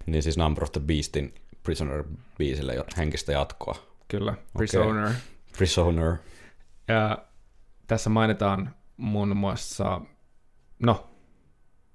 [0.06, 3.74] Niin siis Number of the Beastin Prisoner-biisille jo henkistä jatkoa.
[4.08, 5.10] kyllä, Prisoner.
[5.58, 6.16] Prisoner.
[6.88, 7.18] Ja
[7.86, 10.00] tässä mainitaan muun muassa,
[10.78, 11.10] no,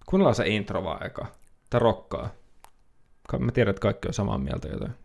[0.05, 1.25] kuunnellaan se intro vaan eka,
[1.69, 2.29] tai rokkaa.
[3.27, 4.95] Ka- Mä tiedän, että kaikki on samaa mieltä joten.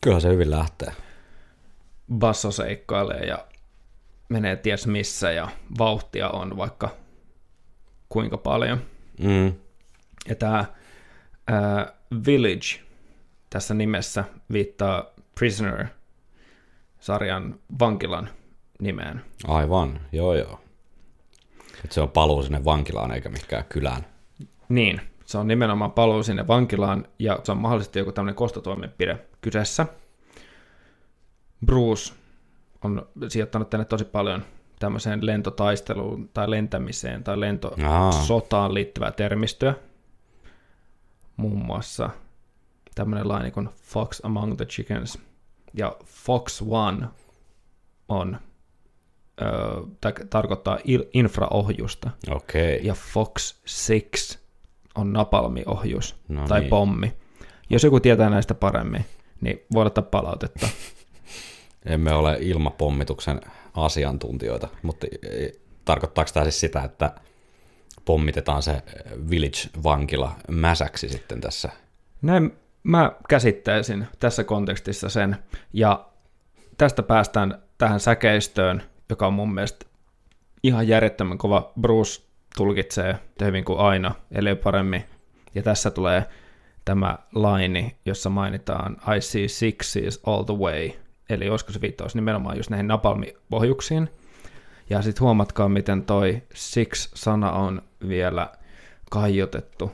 [0.00, 0.92] Kyllä se hyvin lähtee.
[2.18, 3.46] basso seikkailee ja
[4.28, 6.90] menee ties missä ja vauhtia on vaikka
[8.08, 8.78] kuinka paljon.
[9.20, 9.52] Mm.
[10.28, 10.64] Ja tämä
[11.46, 11.92] ää,
[12.26, 12.80] Village
[13.50, 18.30] tässä nimessä viittaa Prisoner-sarjan vankilan
[18.80, 19.24] nimeen.
[19.46, 20.60] Aivan, joo joo.
[21.84, 24.06] Et se on paluu sinne vankilaan eikä mikään kylään.
[24.68, 29.86] Niin, se on nimenomaan paluu sinne vankilaan ja se on mahdollisesti joku tämmöinen kostotoimenpide kyseessä.
[31.66, 32.12] Bruce
[32.84, 34.42] on sijoittanut tänne tosi paljon
[34.78, 37.40] tämmöiseen lentotaisteluun tai lentämiseen tai Aa.
[37.40, 39.74] lentosotaan liittyvää termistöä.
[41.36, 42.10] Muun muassa
[42.94, 45.18] tämmöinen laini kuin Fox Among the Chickens.
[45.74, 47.06] Ja Fox One
[48.08, 48.38] on,
[49.42, 49.46] ö,
[50.30, 52.10] tarkoittaa il- infraohjusta.
[52.30, 52.80] Okei.
[52.82, 53.54] Ja Fox
[53.86, 54.38] 6
[54.94, 56.70] on napalmiohjus No tai niin.
[56.70, 57.12] pommi.
[57.70, 59.04] Jos joku tietää näistä paremmin,
[59.40, 60.68] niin voi ottaa palautetta.
[61.86, 63.40] Emme ole ilmapommituksen
[63.74, 65.06] asiantuntijoita, mutta
[65.84, 67.14] tarkoittaako tämä siis sitä, että
[68.04, 68.82] pommitetaan se
[69.30, 71.70] Village-vankila mäsäksi sitten tässä?
[72.22, 75.36] Näin mä käsittäisin tässä kontekstissa sen.
[75.72, 76.08] Ja
[76.78, 79.86] tästä päästään tähän säkeistöön, joka on mun mielestä
[80.62, 81.72] ihan järjettömän kova.
[81.80, 82.22] Bruce
[82.56, 85.04] tulkitsee hyvin kuin aina, eli paremmin.
[85.54, 86.24] Ja tässä tulee
[86.88, 90.90] tämä laini, jossa mainitaan I see sixes all the way.
[91.30, 94.08] Eli olisiko se viittaus nimenomaan just näihin napalmiohjuksiin.
[94.90, 98.52] Ja sitten huomatkaa, miten toi six-sana on vielä
[99.10, 99.92] kaiutettu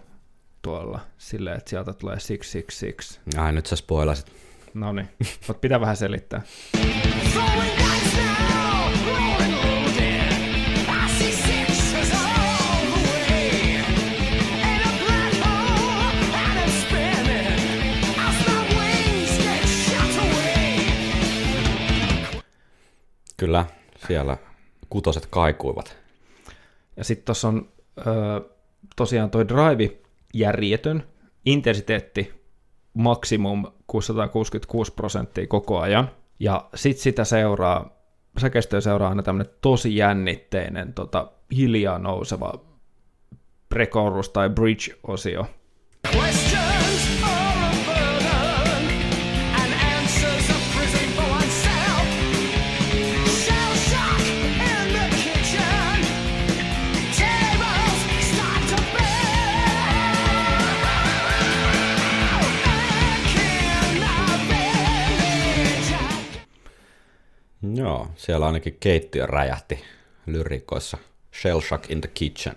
[0.62, 3.20] tuolla silleen, että sieltä tulee 666.
[3.36, 4.32] Ai nyt sä spoilasit.
[4.74, 5.08] No niin,
[5.48, 6.42] mutta pitää vähän selittää.
[23.44, 23.66] Kyllä,
[24.06, 24.36] siellä
[24.90, 25.98] kutoset kaikuivat.
[26.96, 28.04] Ja sitten tuossa on ö,
[28.96, 29.96] tosiaan toi drive
[30.34, 31.02] järjetön,
[31.46, 32.32] intensiteetti
[32.94, 36.10] maksimum 666 prosenttia koko ajan.
[36.40, 37.96] Ja sitten sitä seuraa,
[38.40, 42.52] säkeistöä seuraa aina tämmöinen tosi jännitteinen, tota, hiljaa nouseva
[43.74, 45.46] pre-chorus tai bridge-osio.
[46.16, 46.73] Questions
[67.74, 69.84] Joo, siellä ainakin keittiö räjähti
[70.26, 70.98] lyrikoissa.
[71.40, 72.54] Shell Shock in the Kitchen.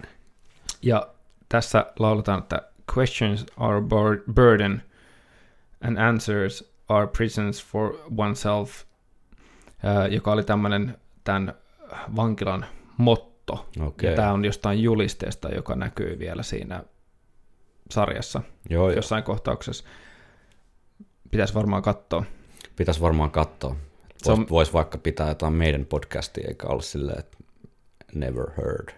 [0.82, 1.08] Ja
[1.50, 2.62] tässä lauletaan, että
[2.98, 4.84] questions are bur- burden
[5.82, 8.84] and answers are prisons for oneself,
[9.84, 11.54] ää, joka oli tämmöinen tämän
[12.16, 12.66] vankilan
[12.98, 13.70] motto.
[13.82, 14.10] Okei.
[14.10, 16.84] Ja tämä on jostain julisteesta, joka näkyy vielä siinä
[17.92, 18.96] sarjassa Joo, joo.
[18.96, 19.84] jossain kohtauksessa.
[21.32, 22.24] Pitäisi varmaan katsoa.
[22.76, 23.76] Pitäisi varmaan katsoa.
[24.18, 27.38] Se on- Voisi vois vaikka pitää jotain meidän podcastia, eikä olla silleen, että
[28.14, 28.90] never heard.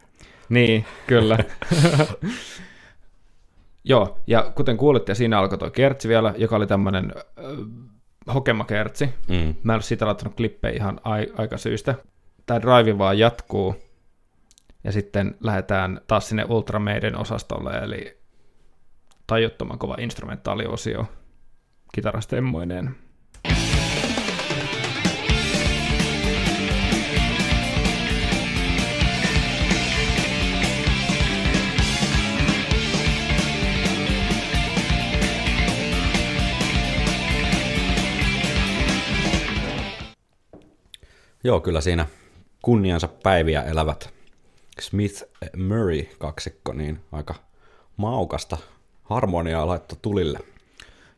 [0.49, 1.37] Niin, kyllä.
[3.83, 9.05] Joo, ja kuten kuulitte, siinä alkoi tuo kertsi vielä, joka oli tämmöinen äh, hokemakertsi.
[9.27, 9.55] Mm.
[9.63, 11.95] Mä en ole siitä laittanut klippejä ihan ai- aika syystä.
[12.45, 13.75] Tämä drive vaan jatkuu,
[14.83, 18.17] ja sitten lähdetään taas sinne Ultramaiden osastolle, eli
[19.27, 21.05] tajuttoman kova instrumentaaliosio
[21.93, 22.95] kitarastemmoineen.
[41.49, 42.05] Joo, kyllä siinä
[42.61, 44.13] kunniansa päiviä elävät
[44.79, 45.23] Smith
[45.67, 47.35] Murray kaksikko, niin aika
[47.97, 48.57] maukasta
[49.03, 50.39] harmoniaa laitto tulille.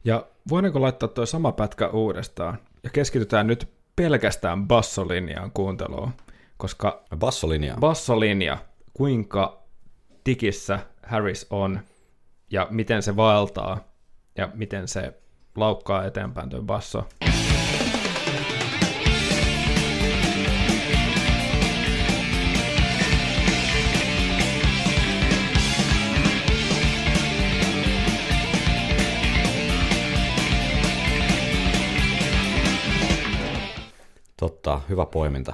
[0.03, 2.57] Ja voidaanko laittaa tuo sama pätkä uudestaan?
[2.83, 6.11] Ja keskitytään nyt pelkästään bassolinjaan kuunteluun,
[6.57, 7.75] koska Bassolinja.
[7.79, 8.57] bassolinja,
[8.93, 9.63] kuinka
[10.23, 11.79] tikissä Harris on
[12.51, 13.79] ja miten se vaeltaa
[14.37, 15.13] ja miten se
[15.55, 17.05] laukkaa eteenpäin tuo basso.
[34.41, 35.53] Totta, hyvä poiminta.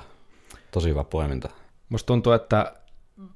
[0.72, 1.50] Tosi hyvä poiminta.
[1.90, 2.74] Musta tuntuu, että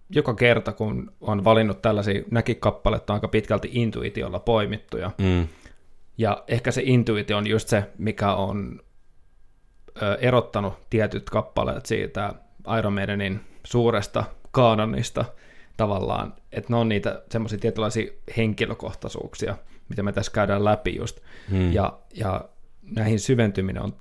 [0.10, 5.12] joka kerta, kun on valinnut tällaisia näkikappaletta, on aika pitkälti intuitiolla poimittuja.
[5.18, 5.48] Mm.
[6.18, 8.80] Ja ehkä se intuitio on just se, mikä on
[10.02, 12.34] ö, erottanut tietyt kappaleet siitä
[12.78, 15.26] Iron Maidenin suuresta kaanonista
[15.78, 19.58] tavallaan, että ne on niitä semmoisia tietynlaisia henkilökohtaisuuksia,
[19.90, 21.20] mitä me tässä käydään läpi just.
[21.50, 21.74] Hmm.
[21.74, 22.50] Ja, ja
[22.82, 23.94] näihin syventyminen on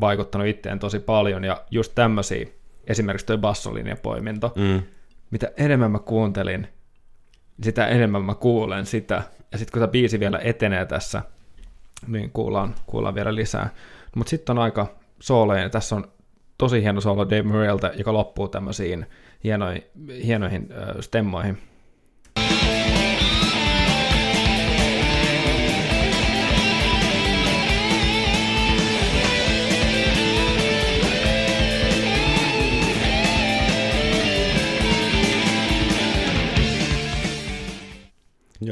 [0.00, 2.46] vaikuttanut itteen tosi paljon, ja just tämmöisiä,
[2.86, 4.82] esimerkiksi toi bassolinjapoiminto, Mm.
[5.30, 6.68] mitä enemmän mä kuuntelin,
[7.62, 9.22] sitä enemmän mä kuulen sitä.
[9.52, 11.22] Ja sitten kun tämä biisi vielä etenee tässä,
[12.06, 13.70] niin kuullaan, kuullaan vielä lisää.
[14.16, 14.86] Mutta sitten on aika
[15.20, 15.70] sooleja.
[15.70, 16.08] Tässä on
[16.58, 19.06] tosi hieno soolo Dave Murraylta, joka loppuu tämmöisiin
[19.44, 19.82] hienoihin,
[20.24, 21.58] hienoihin äh, stemmoihin.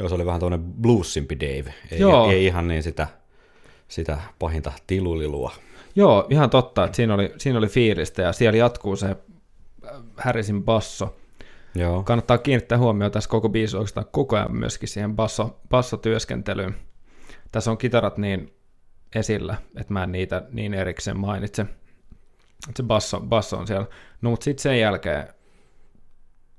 [0.07, 1.73] Joo, se oli vähän tuonne bluesimpi Dave.
[1.91, 2.31] Ei, Joo.
[2.31, 3.07] ei ihan niin sitä,
[3.87, 5.51] sitä pahinta tilulilua.
[5.95, 10.63] Joo, ihan totta, että siinä oli, siinä oli fiilistä ja siellä jatkuu se äh, Harrisin
[10.63, 11.15] basso.
[11.75, 12.03] Joo.
[12.03, 16.75] Kannattaa kiinnittää huomioon tässä koko biisi oikeastaan koko ajan myöskin siihen basso, bassotyöskentelyyn.
[17.51, 18.53] Tässä on kitarat niin
[19.15, 21.65] esillä, että mä en niitä niin erikseen mainitse.
[22.75, 23.87] Se basso, basso on siellä.
[24.21, 25.27] No mutta sitten sen jälkeen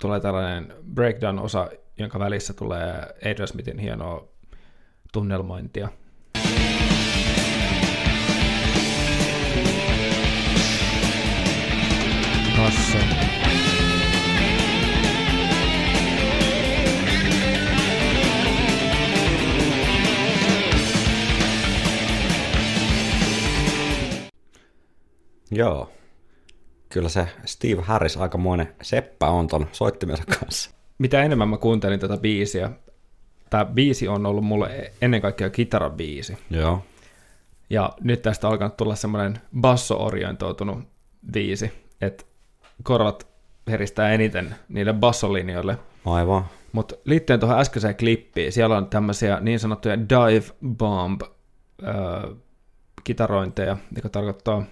[0.00, 4.28] tulee tällainen breakdown-osa, jonka välissä tulee Adrian Smithin hienoa
[5.12, 5.88] tunnelmointia.
[12.56, 12.98] Basso.
[25.50, 25.92] Joo.
[26.88, 30.77] Kyllä se Steve Harris aikamoinen seppä on ton soittimensa kanssa.
[30.98, 32.70] Mitä enemmän mä kuuntelin tätä biisiä,
[33.50, 36.38] tämä biisi on ollut mulle ennen kaikkea kitarabiisi.
[36.50, 36.84] Joo.
[37.70, 40.78] Ja nyt tästä on alkanut tulla semmoinen basso-orientoitunut
[41.32, 42.24] biisi, että
[42.82, 43.26] korvat
[43.68, 45.78] heristää eniten niille bassolinjoille.
[46.04, 46.44] Aivan.
[46.72, 50.44] Mutta liittyen tuohon äskeiseen klippiin, siellä on tämmöisiä niin sanottuja dive
[50.76, 51.22] bomb
[51.82, 52.34] öö,
[53.04, 54.62] kitarointeja, joka tarkoittaa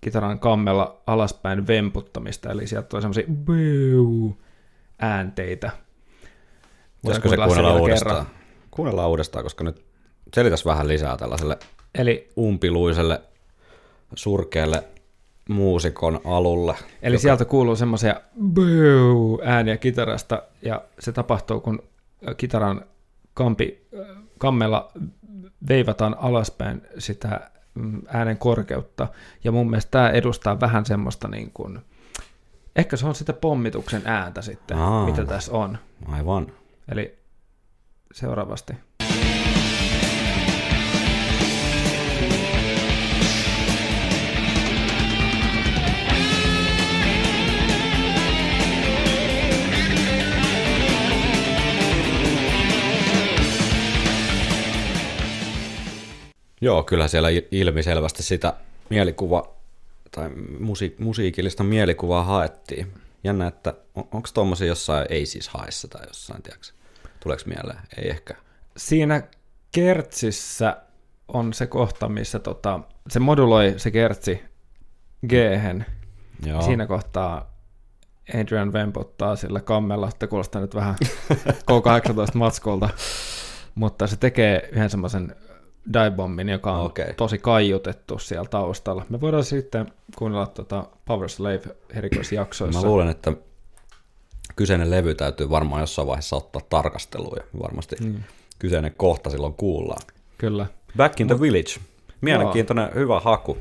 [0.00, 3.24] kitaran kammella alaspäin vemputtamista, eli sieltä tulee semmoisia
[5.00, 5.70] äänteitä.
[7.04, 8.26] Voisiko se kuunnella uudestaan?
[8.70, 9.84] Kuunnellaan uudestaan, koska nyt
[10.34, 11.58] selitäs vähän lisää tällaiselle
[11.94, 13.20] Eli, umpiluiselle,
[14.14, 14.84] surkealle
[15.48, 16.74] muusikon alulle.
[17.02, 18.20] eli sieltä kuuluu semmoisia
[19.44, 21.82] ääniä kitarasta, ja se tapahtuu, kun
[22.36, 22.84] kitaran
[23.34, 23.86] kampi,
[24.38, 24.92] kammella
[25.68, 29.08] veivataan alaspäin sitä mm, äänen korkeutta,
[29.44, 31.80] ja mun mielestä tämä edustaa vähän semmoista niin kuin,
[32.80, 35.06] ehkä se on sitä pommituksen ääntä sitten, Aa.
[35.06, 35.78] mitä tässä on.
[36.06, 36.46] Aivan.
[36.88, 37.18] Eli
[38.12, 38.72] seuraavasti.
[56.60, 58.54] Joo, kyllä siellä il- ilmiselvästi sitä
[58.90, 59.54] mielikuva
[60.10, 62.92] tai musi- musiikillista mielikuvaa haettiin.
[63.24, 66.66] Jännä, että on, onko tuommoisia jossain ei siis haessa tai jossain, tiedätkö?
[67.20, 67.78] Tuleeko mieleen?
[67.96, 68.34] Ei ehkä.
[68.76, 69.22] Siinä
[69.72, 70.76] kertsissä
[71.28, 74.40] on se kohta, missä tota, se moduloi se kertsi
[75.28, 75.32] g.
[76.64, 77.50] Siinä kohtaa
[78.34, 80.94] Adrian vempottaa sillä kammella, että kuulostaa nyt vähän
[81.70, 82.88] K18-matskolta,
[83.74, 85.36] mutta se tekee yhden semmoisen
[85.92, 87.14] dive-bommin, joka on Okei.
[87.14, 89.06] tosi kaiutettu siellä taustalla.
[89.08, 91.62] Me voidaan sitten kuunnella tuota Power Slave
[91.94, 92.80] erikoisjaksoissa.
[92.80, 93.32] Mä luulen, että
[94.56, 98.14] kyseinen levy täytyy varmaan jossain vaiheessa ottaa tarkasteluun ja varmasti mm.
[98.58, 100.02] kyseinen kohta silloin kuullaan.
[100.38, 100.66] Kyllä.
[100.96, 101.80] Back in the Village.
[102.20, 103.58] Mielenkiintoinen, hyvä haku.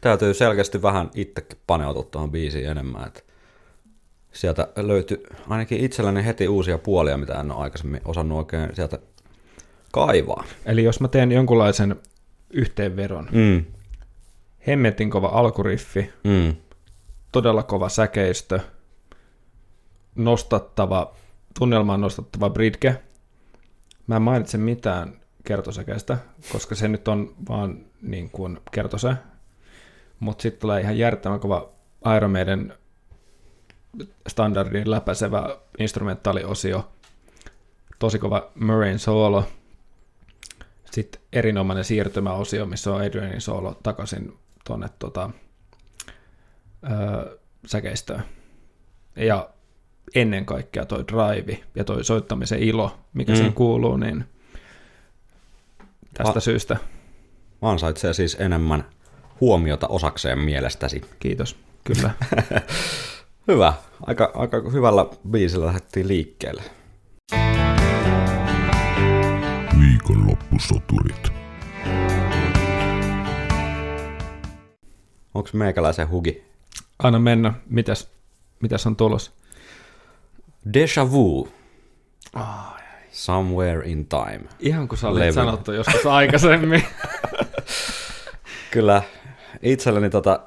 [0.00, 3.06] täytyy selkeästi vähän itsekin paneutua tuohon biisiin enemmän.
[3.06, 3.22] Että
[4.32, 8.98] sieltä löytyi ainakin itselläni heti uusia puolia, mitä en ole aikaisemmin osannut oikein sieltä
[9.92, 10.44] kaivaa.
[10.66, 11.96] Eli jos mä teen jonkunlaisen
[12.50, 13.64] yhteenvedon, Mm,
[14.66, 16.56] hemmetin kova alkuriffi, mm,
[17.32, 18.60] todella kova säkeistö,
[20.14, 21.14] nostattava,
[21.58, 23.02] tunnelmaan nostattava bridge.
[24.06, 26.18] Mä en mainitse mitään kertosäkeistä,
[26.52, 29.14] koska se nyt on vaan niin kuin kertose.
[30.20, 31.68] Mutta sitten tulee ihan järjettömän kova
[32.16, 32.74] Iron Maiden
[34.28, 36.88] standardin läpäisevä instrumentaaliosio,
[37.98, 39.44] tosi kova Murrayn solo,
[40.90, 44.32] sitten erinomainen siirtymäosio, missä on Adrianin solo takaisin
[44.66, 45.30] tuonne tota,
[46.90, 48.22] öö, säkeistöön.
[49.16, 49.50] Ja
[50.14, 53.34] ennen kaikkea toi drive ja toi soittamisen ilo, mikä Mm.
[53.34, 53.36] mm.
[53.36, 54.24] siihen kuuluu, niin
[56.14, 56.76] tästä A- syystä
[57.62, 58.84] ansaitsee siis enemmän
[59.40, 61.00] huomiota osakseen mielestäsi.
[61.18, 61.56] kiitos.
[61.84, 62.10] Kyllä.
[63.48, 63.72] Hyvä.
[64.06, 66.62] Aika, aika hyvällä biisillä lähdettiin liikkeelle.
[70.10, 71.32] Viikonloppusoturit.
[75.34, 76.44] Onko meikäläisen hugi?
[76.98, 77.52] Anna mennä.
[77.66, 78.10] Mitäs,
[78.60, 79.32] mitäs on tulos?
[80.74, 81.48] Deja vu.
[83.10, 84.40] Somewhere in time.
[84.58, 85.32] Ihan kuin sä olit Levy.
[85.32, 86.82] sanottu joskus aikaisemmin.
[88.70, 89.02] Kyllä
[89.62, 90.40] itselleni tota,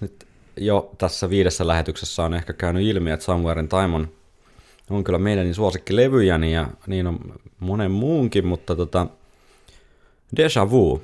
[0.00, 0.26] nyt
[0.56, 4.08] jo tässä viidessä lähetyksessä on ehkä käynyt ilmi, että Somewhere in Time on,
[4.90, 7.18] on kyllä meidän suosikkilevyjäni ja niin on
[7.60, 9.06] monen muunkin, mutta tota,
[10.36, 11.02] Deja Vu,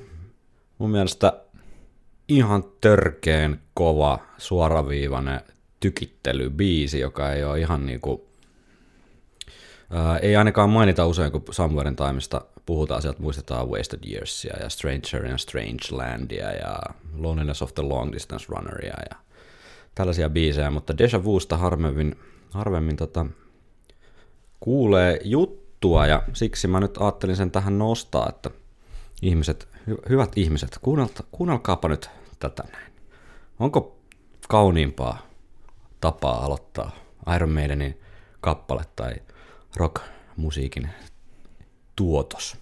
[0.77, 1.33] mun mielestä
[2.27, 5.41] ihan törkeen kova, suoraviivainen
[5.79, 8.27] tykittelybiisi, joka ei ole ihan niinku,
[9.89, 14.69] ää, ei ainakaan mainita usein, kun Somewhere in Timeista puhutaan, sieltä muistetaan Wasted Yearsia ja
[14.69, 16.79] Stranger in a Strange Landia ja
[17.17, 19.17] Loneliness of the Long Distance Runneria ja
[19.95, 22.15] tällaisia biisejä, mutta Deja Vusta harvemmin,
[22.49, 23.25] harvemmin tota,
[24.59, 28.51] kuulee juttua ja siksi mä nyt ajattelin sen tähän nostaa, että
[29.21, 30.79] ihmiset, hy- hyvät ihmiset,
[31.31, 32.93] kuunnelkaapa nyt tätä näin.
[33.59, 33.97] Onko
[34.49, 35.27] kauniimpaa
[36.01, 36.91] tapaa aloittaa
[37.35, 37.99] Iron Maidenin
[38.41, 39.13] kappale tai
[39.75, 40.89] rock-musiikin
[41.95, 42.57] tuotos?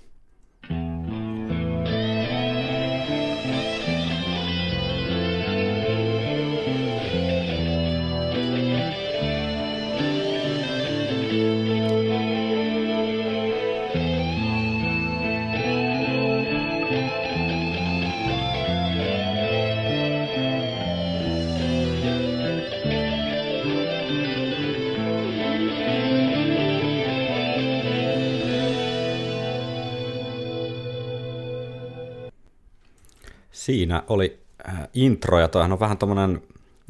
[33.68, 36.42] Siinä oli äh, intro, ja toihan on vähän tommonen,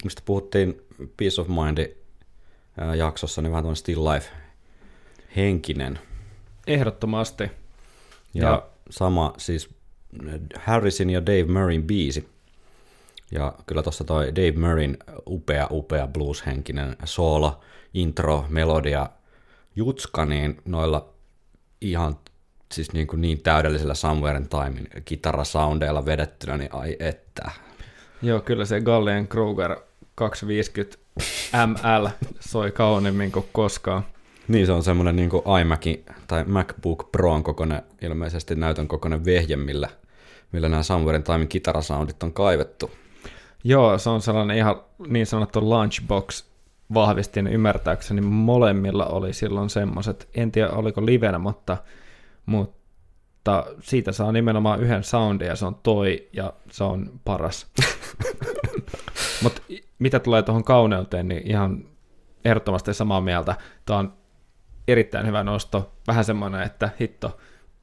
[0.03, 0.81] mistä puhuttiin
[1.17, 4.29] Peace of Mind äh, jaksossa, niin vähän tommonen still life
[5.35, 5.99] henkinen.
[6.67, 7.43] Ehdottomasti.
[8.33, 9.69] Ja, Ja- sama siis
[10.59, 12.29] Harrisin ja Dave Murrayn biisi.
[13.31, 14.97] Ja kyllä tuossa toi Dave Murrayn
[15.29, 17.59] upea, upea blues-henkinen solo,
[17.93, 19.09] intro, melodia,
[19.75, 21.09] jutska, niin noilla
[21.81, 22.17] ihan
[22.71, 27.51] siis niin, kuin niin täydellisellä Somewhere in Timein kitarasoundeilla vedettynä, niin ai että.
[28.21, 29.77] Joo, kyllä se Gallien Kruger
[30.15, 30.97] 250
[31.67, 32.07] ML
[32.39, 34.03] soi kauniimmin kuin koskaan.
[34.47, 39.55] Niin se on semmoinen niin kuin iMacin tai MacBook Proon kokoinen, ilmeisesti näytön kokoinen vehje,
[39.55, 39.89] millä,
[40.51, 42.91] millä nämä Somewhere in Timein kitarasoundit on kaivettu.
[43.63, 46.43] Joo, se on sellainen ihan niin sanottu lunchbox
[46.93, 51.77] vahvistin ymmärtääkseni molemmilla oli silloin semmoiset, en tiedä oliko livenä, mutta,
[52.47, 57.71] mutta siitä saa nimenomaan yhden soundin ja se on toi ja se on paras.
[59.43, 59.61] mutta
[59.99, 61.85] mitä tulee tuohon kauneuteen, niin ihan
[62.45, 63.55] ehdottomasti samaa mieltä.
[63.85, 64.13] Tämä on
[64.87, 65.91] erittäin hyvä nosto.
[66.07, 67.37] Vähän semmoinen, että hitto,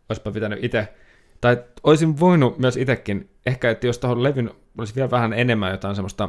[0.09, 0.95] olisipa pitänyt itse,
[1.41, 5.95] tai olisin voinut myös itsekin, ehkä että jos tuohon levyn olisi vielä vähän enemmän jotain
[5.95, 6.29] semmoista,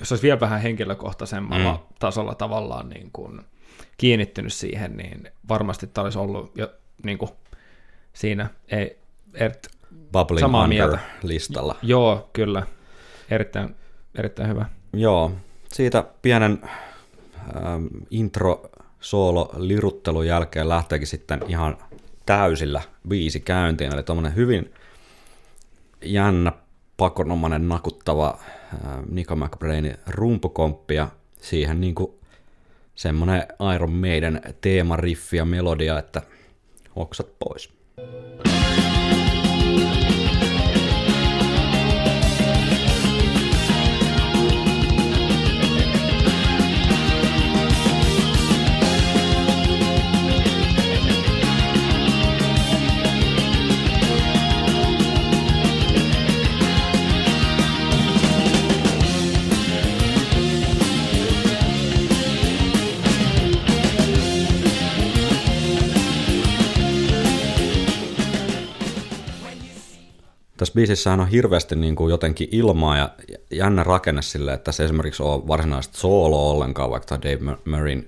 [0.00, 1.94] jos olisi vielä vähän henkilökohtaisemmalla mm.
[1.98, 3.40] tasolla tavallaan niin kuin
[3.96, 6.68] kiinnittynyt siihen, niin varmasti tämä olisi ollut jo
[7.02, 7.30] niin kuin
[8.12, 8.50] siinä.
[8.68, 8.98] Ei,
[9.34, 9.66] ert,
[10.12, 10.98] Bubbling Samaa mieltä.
[11.22, 11.76] listalla.
[11.82, 12.66] joo, kyllä.
[13.30, 13.76] Erittäin,
[14.14, 14.66] erittäin hyvä.
[14.92, 15.32] Joo,
[15.72, 16.58] siitä pienen
[17.56, 21.76] ähm, intro soolo liruttelun jälkeen lähteekin sitten ihan
[22.26, 24.74] täysillä biisi käyntiin, eli tuommoinen hyvin
[26.04, 26.52] jännä,
[26.96, 28.80] pakonomainen, nakuttava äh,
[29.10, 31.08] Nico McBrainin rumpukomppi ja
[31.40, 32.12] siihen niin kuin
[32.94, 36.22] semmoinen Iron Maiden teemariffi ja melodia, että
[36.96, 37.68] oksat pois.
[70.62, 73.10] Tässä biisissähän on hirveästi niin kuin jotenkin ilmaa ja
[73.50, 78.06] jännä rakenne sille, että se esimerkiksi on varsinaista sooloa ollenkaan, vaikka Dave Murrayn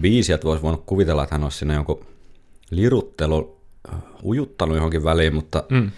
[0.00, 2.06] biisi, että voisi voinut kuvitella, että hän olisi siinä jonkun
[2.70, 3.58] liruttelu
[3.92, 5.90] äh, ujuttanut johonkin väliin, mutta, mm.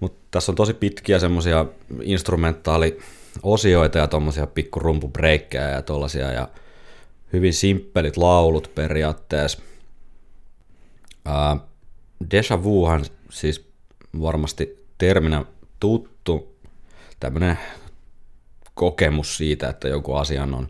[0.00, 1.66] mutta tässä on tosi pitkiä semmoisia
[2.02, 6.48] instrumentaaliosioita ja tuommoisia pikku rumpubreikkejä ja tollasia ja
[7.32, 9.62] hyvin simppelit laulut periaatteessa.
[11.28, 11.60] Uh,
[12.30, 13.68] Deja vuhan siis
[14.20, 15.44] varmasti terminä
[15.80, 16.56] tuttu
[17.20, 17.58] tämmöinen
[18.74, 20.68] kokemus siitä, että joku asian on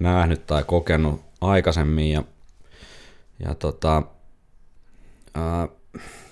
[0.00, 2.22] nähnyt tai kokenut aikaisemmin ja,
[3.44, 4.02] ja tota,
[5.34, 5.68] ää,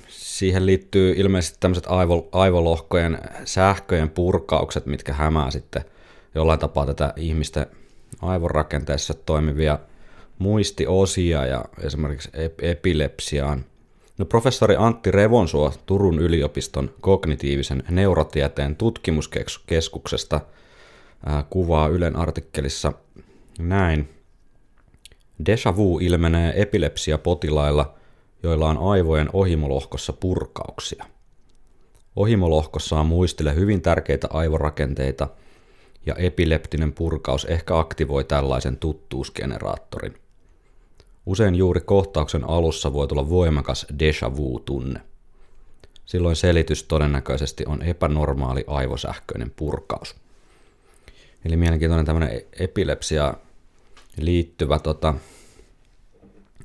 [0.08, 5.84] siihen liittyy ilmeisesti tämmöiset aivo, aivolohkojen sähköjen purkaukset, mitkä hämää sitten
[6.34, 7.66] jollain tapaa tätä ihmisten
[8.22, 9.78] aivorakenteessa toimivia
[10.38, 12.30] muistiosia ja esimerkiksi
[12.62, 13.64] epilepsiaan.
[14.18, 20.40] No, professori Antti Revonsuo Turun yliopiston kognitiivisen neurotieteen tutkimuskeskuksesta
[21.50, 22.92] kuvaa Ylen artikkelissa
[23.58, 24.08] näin.
[25.46, 27.94] Deja vu ilmenee epilepsiapotilailla,
[28.42, 31.04] joilla on aivojen ohimolohkossa purkauksia.
[32.16, 35.28] Ohimolohkossa on muistille hyvin tärkeitä aivorakenteita,
[36.06, 40.14] ja epileptinen purkaus ehkä aktivoi tällaisen tuttuusgeneraattorin.
[41.26, 45.00] Usein juuri kohtauksen alussa voi tulla voimakas deja vu-tunne.
[46.06, 50.14] Silloin selitys todennäköisesti on epänormaali aivosähköinen purkaus.
[51.44, 53.34] Eli mielenkiintoinen tämmöinen epilepsia
[54.16, 55.14] liittyvä tota,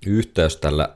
[0.07, 0.89] yhteys tällä,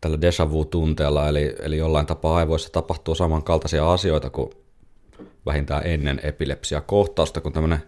[0.00, 4.50] tällä deja vu-tunteella, eli, eli jollain tapaa aivoissa tapahtuu samankaltaisia asioita kuin
[5.46, 7.82] vähintään ennen epilepsia-kohtausta, kun tämmöinen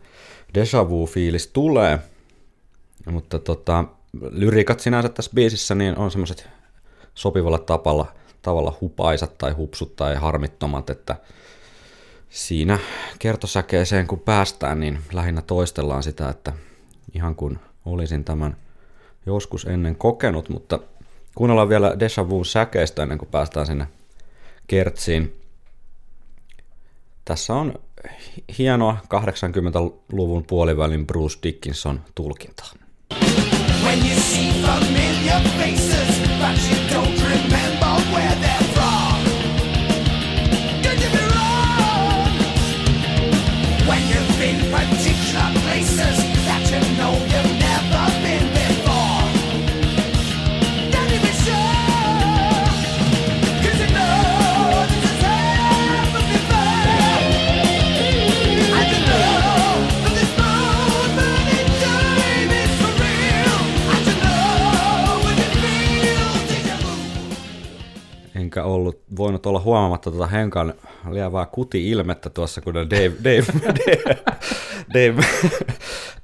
[0.55, 1.99] deja vu-fiilis tulee.
[3.11, 3.85] Mutta tota,
[4.31, 6.49] lyriikat sinänsä tässä biisissä niin on semmoiset
[7.15, 8.07] sopivalla tavalla,
[8.43, 11.17] tavalla hupaisat tai hupsut tai harmittomat, että
[12.31, 12.79] siinä
[13.19, 16.53] kertosäkeeseen kun päästään, niin lähinnä toistellaan sitä, että
[17.15, 18.57] ihan kun olisin tämän
[19.27, 20.79] joskus ennen kokenut, mutta
[21.35, 23.87] kuunnellaan vielä Deja Vu säkeistä ennen kuin päästään sinne
[24.67, 25.41] kertsiin.
[27.25, 27.75] Tässä on
[28.59, 32.71] hienoa 80-luvun puolivälin Bruce Dickinson tulkintaa.
[33.95, 36.24] When you see familiar faces,
[69.25, 70.75] voinut olla huomaamatta tuota Henkan
[71.11, 73.45] lievää kuti-ilmettä tuossa, kun Dave, Dave,
[73.87, 74.19] Dave,
[74.95, 75.25] Dave,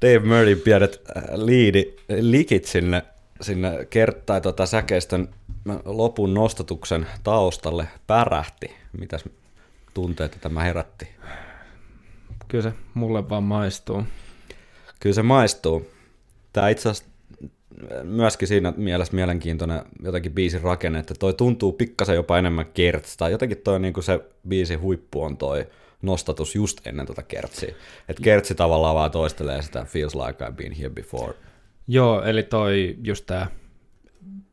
[0.03, 3.03] Dave Murray pienet äh, liidi, likit sinne,
[3.40, 5.28] sinne kert, tai tota säkeistön
[5.84, 8.70] lopun nostatuksen taustalle pärähti.
[8.98, 9.24] Mitäs
[9.94, 11.09] tunteita tämä herätti?
[12.48, 14.03] Kyllä se mulle vaan maistuu.
[15.01, 15.90] Kyllä se maistuu.
[16.53, 17.10] Tämä itse asiassa
[18.03, 23.33] myöskin siinä mielessä mielenkiintoinen jotenkin biisin rakenne, että toi tuntuu pikkasen jopa enemmän kertsi, tai
[23.33, 25.66] jotenkin toi niinku se biisin huippu on toi
[26.03, 27.74] nostatus just ennen tota kertsiä.
[28.09, 31.35] Että kertsi tavallaan vaan toistelee sitä feels like I've been here before.
[31.89, 33.47] Joo, eli toi just tää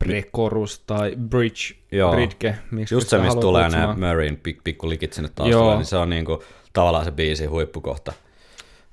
[0.05, 2.11] pre-chorus tai bridge, Joo.
[2.11, 3.99] bridge, miksi Just se, mistä tulee ne kutsumaan.
[3.99, 5.75] Murrayn pik, pikku likit sinne taustalle, Joo.
[5.75, 8.13] niin se on niinku tavallaan se biisin huippukohta.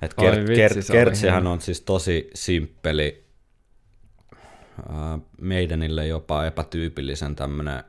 [0.01, 3.24] Et Ai ker, vitsi, ker, kertsihän on siis tosi simppeli,
[5.41, 7.83] meidänille jopa epätyypillisen tämmönen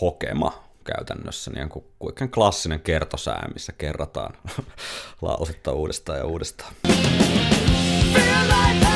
[0.00, 4.34] hokema käytännössä, niin kuin kuinka klassinen kertosää, missä kerrataan
[5.22, 6.74] lausetta uudestaan ja uudestaan.
[6.82, 8.86] Feel like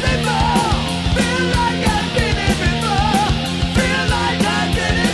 [0.00, 0.74] before.
[1.14, 3.30] Feel like before.
[3.74, 4.42] Feel like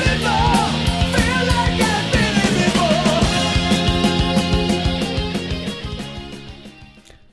[0.04, 0.70] before.
[1.12, 1.84] Feel like
[2.54, 3.10] before.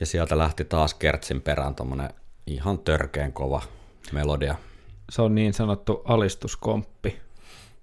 [0.00, 2.10] Ja sieltä lähti taas kertsin perään tommonen
[2.52, 3.62] ihan törkeen kova
[4.12, 4.54] melodia.
[5.10, 7.18] Se on niin sanottu alistuskomppi,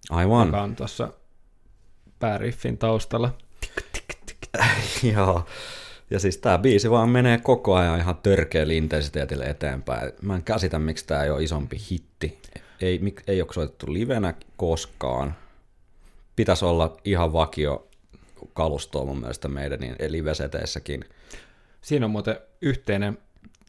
[0.09, 0.47] Aivan.
[0.47, 1.13] joka on tuossa
[2.19, 3.33] pääriffin taustalla.
[5.13, 5.45] Joo.
[6.09, 10.11] Ja siis tää biisi vaan menee koko ajan ihan törkeällä intensiteetillä eteenpäin.
[10.21, 12.39] Mä en käsitä, miksi tää ei ole isompi hitti.
[12.81, 15.35] Ei, mik- ei ole soitettu livenä koskaan.
[16.35, 17.87] Pitäisi olla ihan vakio
[18.53, 21.05] kalustoa mun mielestä meidän niin liveseteissäkin.
[21.81, 23.17] Siinä on muuten yhteinen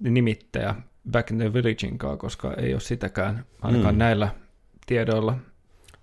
[0.01, 0.75] nimittäjä
[1.11, 3.99] Back in the Villagein kanssa, koska ei ole sitäkään ainakaan Mm.
[3.99, 4.29] näillä
[4.87, 5.37] tiedoilla.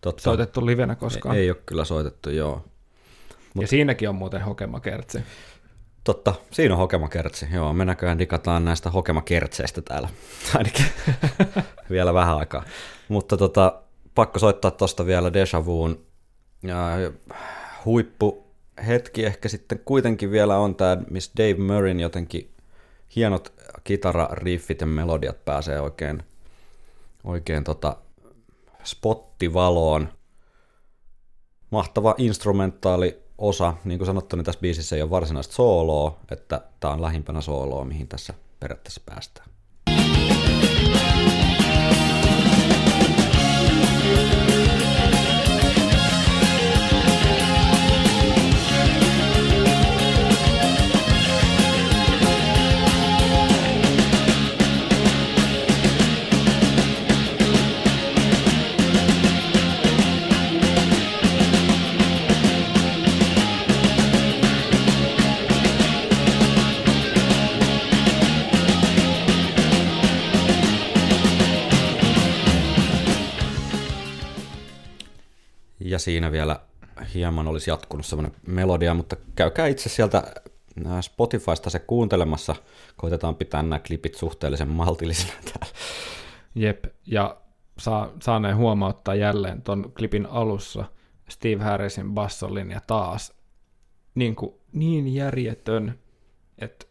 [0.02, 0.22] Totta.
[0.24, 1.36] soitettu livenä koskaan.
[1.36, 2.66] Ei, ei ole kyllä soitettu, joo.
[3.62, 5.20] Ja siinäkin on muuten hokemakertsi.
[6.04, 7.46] Totta, siinä on hokemakertsi.
[7.54, 10.10] Joo, me näköjään digataan näistä hokemakertseistä täällä.
[10.58, 10.86] Ainakin
[11.90, 12.64] vielä vähän aikaa.
[13.08, 13.82] Mutta tota,
[14.16, 16.06] pakko soittaa tosta vielä Deja Vuun
[16.64, 16.90] ja
[17.86, 18.48] huippu
[18.88, 22.50] hetki ehkä sitten kuitenkin vielä on tämä, missä Dave Murrayn jotenkin
[23.16, 23.54] hienot
[23.84, 26.24] kitarariffit ja melodiat pääsee oikein,
[27.24, 27.98] oikein tota
[28.84, 30.08] spottivaloon.
[31.70, 36.94] Mahtava instrumentaali osa, niin kuin sanottu, niin tässä biisissä ei ole varsinaista sooloa, että tämä
[36.94, 39.53] on lähimpänä sooloa, mihin tässä periaatteessa päästään.
[75.94, 76.60] Ja siinä vielä
[77.14, 80.24] hieman olisi jatkunut semmoinen melodia, mutta käykää itse sieltä
[80.88, 82.56] äh, Spotifysta se kuuntelemassa.
[82.98, 85.76] Koitetaan pitää nämä klipit suhteellisen maltillisena täällä.
[86.56, 87.38] Jep, ja
[87.80, 90.86] saa, saaneen huomauttaa jälleen ton klipin alussa
[91.30, 93.34] Steve Harrisin bassolinja taas
[94.16, 96.00] niin, kuin, niin järjetön,
[96.58, 96.86] että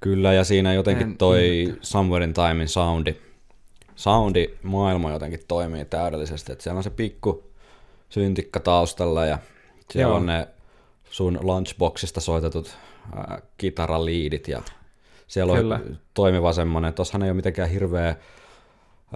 [0.00, 1.74] Kyllä, ja siinä jotenkin En toi.
[1.80, 3.14] Somewhere in Timein soundi,
[3.96, 7.53] soundi maailma jotenkin toimii täydellisesti, että siellä on se pikku
[8.08, 9.38] syntikka taustalla ja
[9.90, 10.16] siellä Joo.
[10.16, 10.48] on ne
[11.10, 12.76] sun lunchboxista soitetut
[13.18, 14.62] äh, kitaraliidit ja
[15.26, 15.74] siellä Kyllä.
[15.74, 18.16] on toimiva semmoinen, tossahan ei ole mitenkään hirveä äh,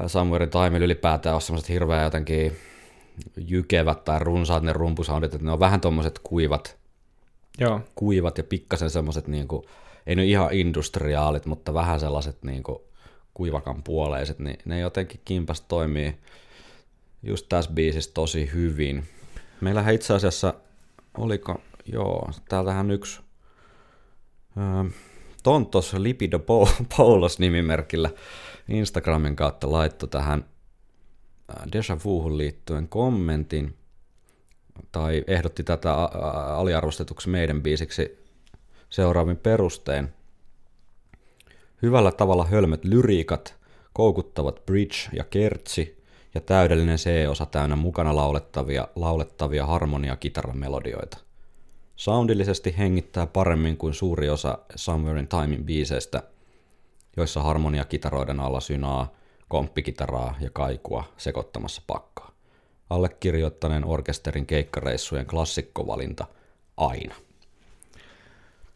[0.07, 2.57] Somewhere in Time ylipäätään ole semmoiset hirveä jotenkin
[3.37, 6.77] jykevät tai runsaat ne rumpusoundit, että ne on vähän tommoset kuivat,
[7.59, 9.65] joo, kuivat ja pikkasen semmoiset, niinku,
[10.07, 12.85] ei ne ihan industriaalit, mutta vähän sellaiset niinku,
[13.35, 16.15] kuivakan puoleiset, niin ne jotenkin kimpas toimii
[17.23, 19.09] just tässä biisissä tosi hyvin.
[19.61, 20.55] Meillähän itse asiassa,
[21.19, 21.61] oliko,
[21.93, 23.21] joo, täältähän yksi
[24.57, 24.91] ö,
[25.43, 26.39] Tontos Lipido
[26.97, 28.11] Poulos nimimerkillä
[28.69, 30.45] Instagramin kautta laittoi tähän
[31.51, 33.75] äh, Deja Vuuhun liittyen kommentin,
[34.93, 35.95] tai ehdotti tätä
[36.57, 38.19] aliarvostetuksi meidän biisiksi
[38.91, 40.09] seuraavin perustein.
[41.83, 43.55] Hyvällä tavalla hölmöt lyriikat,
[43.93, 45.98] koukuttavat bridge ja kertsi
[46.39, 51.19] ja täydellinen C-osa täynnä mukana laulettavia, laulettavia harmonia kitaramelodioita.
[51.97, 56.23] Soundillisesti hengittää paremmin kuin suuri osa Somewhere in Timein biiseistä,
[57.17, 59.13] joissa harmonia kitaroiden alla synaa,
[59.49, 62.31] komppikitaraa ja kaikua sekoittamassa pakkaa.
[62.91, 66.27] Allekirjoittaneen orkesterin keikkareissujen klassikkovalinta
[66.77, 67.15] aina.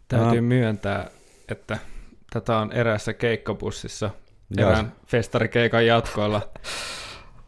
[0.08, 0.42] täytyy Ää.
[0.42, 1.10] myöntää,
[1.48, 1.78] että
[2.32, 4.10] tätä on eräässä keikkabussissa
[4.56, 4.70] Joo.
[4.70, 6.40] erään festarikeikan jatkoilla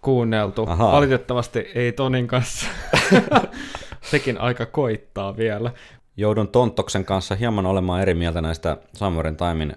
[0.05, 0.65] kuunneltu.
[0.69, 0.93] Ahaa.
[0.93, 2.67] Valitettavasti ei Tonin kanssa.
[4.11, 5.73] Sekin aika koittaa vielä.
[6.17, 9.77] Joudun Tontoksen kanssa hieman olemaan eri mieltä näistä Somewhere in Timein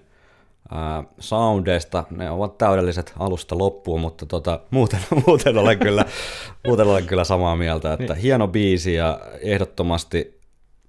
[0.72, 2.04] ää, soundeista.
[2.10, 6.06] Ne ovat täydelliset alusta loppuun, mutta tota, muuten, muuten, olen kyllä,
[6.68, 10.40] muuten olen kyllä samaa mieltä, että hieno biisi ja ehdottomasti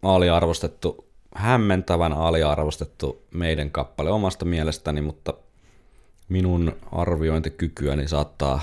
[0.03, 5.35] aliarvostettu, hämmentävän aliarvostettu meidän kappale omasta mielestäni, mutta
[6.29, 8.61] minun arviointikykyäni saattaa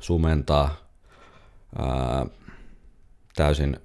[0.00, 0.74] sumentaa
[1.78, 2.26] ää,
[3.36, 3.76] täysin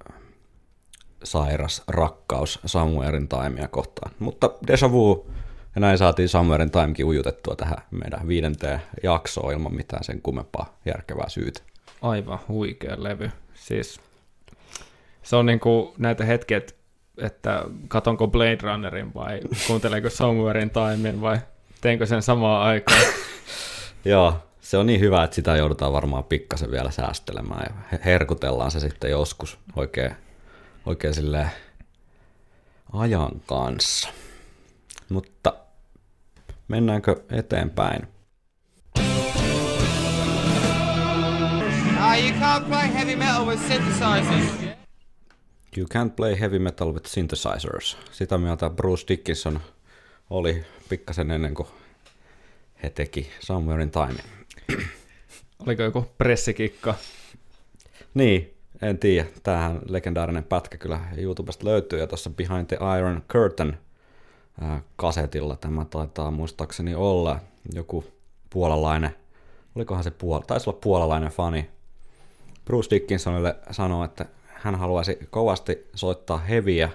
[1.24, 4.12] sairas rakkaus Somewhere in Timea kohtaan.
[4.18, 5.30] Mutta Deja Vu,
[5.74, 10.78] ja näin saatiin Somewhere in Timekin ujutettua tähän meidän viidenteen jaksoon ilman mitään sen kummempaa
[10.84, 11.62] järkevää syytä.
[12.02, 13.30] Aivan huikea levy.
[13.54, 14.00] Siis
[15.22, 16.76] se on niinku näitä hetkiä, et-
[17.18, 21.38] että katonko Blade Runnerin vai kuunteleko Somewhere in Timein vai
[21.80, 23.00] teenkö sen samaan aikaan.
[24.04, 28.70] Joo, se on niin hyvä, että sitä joudutaan varmaan pikkasen vielä säästelemään ja he- herkutellaan
[28.70, 30.16] se sitten joskus oikein,
[30.86, 31.50] oikein silleen
[32.92, 34.08] ajan kanssa.
[35.08, 35.54] Mutta
[36.68, 38.08] mennäänkö eteenpäin?
[42.16, 44.76] You can't play heavy metal with synthesizers.
[45.76, 47.96] You can't play heavy metal with synthesizers.
[48.12, 49.60] Sitä mieltä Bruce Dickinson
[50.30, 51.68] oli pikkasen ennen kuin
[52.82, 54.41] he teki Somewhere in Time.
[55.66, 56.94] Oliko joku pressikikka?
[58.14, 59.28] Niin, en tiedä.
[59.42, 63.76] Tämähän legendaarinen pätkä kyllä YouTubesta löytyy ja tuossa Behind the Iron Curtain
[64.60, 67.38] ää, kasetilla tämä taitaa muistaakseni olla
[67.74, 68.04] joku
[68.50, 69.16] puolalainen,
[69.74, 71.70] olikohan se puol, taisi olla puolalainen fani
[72.64, 76.90] Bruce Dickinsonille sanoi, että hän haluaisi kovasti soittaa heviä,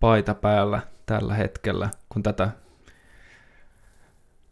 [0.00, 2.50] paita päällä tällä hetkellä, kun tätä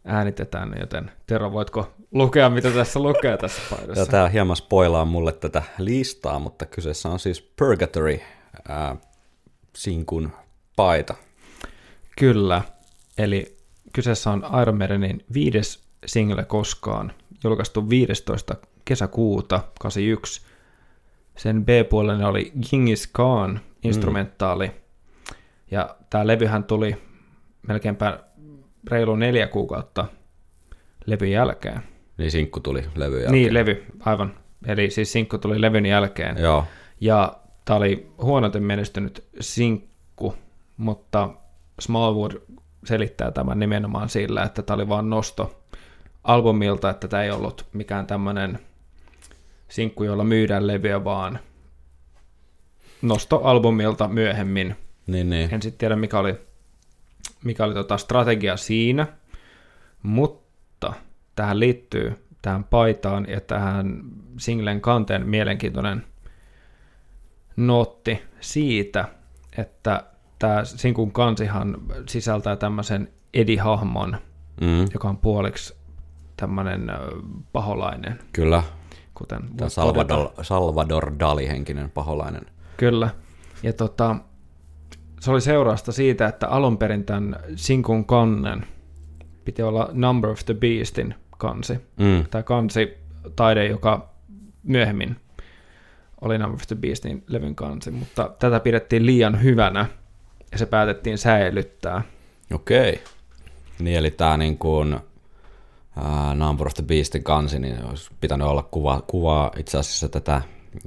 [0.05, 4.05] äänitetään, joten Tero, voitko lukea, mitä tässä lukee tässä paidassa?
[4.05, 8.19] tämä hieman spoilaa mulle tätä listaa, mutta kyseessä on siis Purgatory
[8.69, 8.95] ää,
[9.75, 10.31] sinkun
[10.75, 11.15] paita.
[12.17, 12.61] Kyllä,
[13.17, 13.57] eli
[13.93, 18.55] kyseessä on Iron Maidenin viides single koskaan, julkaistu 15.
[18.85, 20.41] kesäkuuta 81.
[21.37, 24.71] Sen B-puolella oli Genghis Khan instrumentaali,
[25.71, 26.97] ja tämä levyhän tuli
[27.67, 28.19] melkeinpä
[28.91, 30.05] reilu neljä kuukautta
[31.05, 31.92] levyn jälkeen.
[32.17, 33.31] Niin sinkku tuli levy jälkeen.
[33.31, 34.33] Niin, levy, aivan.
[34.65, 36.37] Eli siis sinkku tuli levyn jälkeen.
[36.37, 36.65] Joo,
[37.01, 37.33] Ja
[37.65, 40.35] tämä oli huonoiten menestynyt sinkku,
[40.77, 41.29] mutta
[41.79, 42.31] Smallwood
[42.85, 45.63] selittää tämän nimenomaan sillä, että tämä oli vain nosto
[46.23, 48.59] albumilta, että tämä ei ollut mikään tämmöinen
[49.67, 51.39] sinkku, jolla myydään levyä, vaan
[53.01, 54.75] nosto albumilta myöhemmin.
[55.07, 55.53] niin, niin.
[55.53, 56.35] En sitten tiedä, mikä oli,
[57.43, 59.07] mikä oli tota strategia siinä,
[60.03, 60.42] mutta
[61.35, 64.01] tähän liittyy tähän paitaan ja tähän
[64.37, 66.03] singlen kanteen mielenkiintoinen
[67.57, 69.05] nootti siitä,
[69.57, 70.03] että
[70.39, 71.77] tämä sinkun kansihan
[72.09, 74.17] sisältää tämmöisen Edi-hahmon,
[74.61, 75.75] Mm, joka on puoliksi
[76.37, 76.91] tämmöinen
[77.53, 78.63] paholainen, kyllä.
[79.13, 80.29] kuten Tämä Salvador.
[80.41, 82.45] Salvador Dali-henkinen paholainen.
[82.77, 83.09] Kyllä.
[83.63, 84.15] Ja tota,
[85.19, 88.65] se oli seurausta siitä, että alun perin tämän sinkun kannen
[89.45, 91.73] piti olla Number of the Beastin kansi.
[91.97, 92.97] Mm, Tämä kansi
[93.35, 94.09] taide, joka
[94.63, 95.15] myöhemmin
[96.21, 99.85] oli Number of the Beastin levyn kansi, mutta tätä pidettiin liian hyvänä
[100.51, 102.01] ja se päätettiin säilyttää.
[102.53, 103.01] okei.
[103.79, 104.99] Niin, eli tämä niin kuin,
[106.03, 110.41] ää, Number of the Beastin kansi, niin olisi pitänyt olla kuva, kuvaa itse asiassa tätä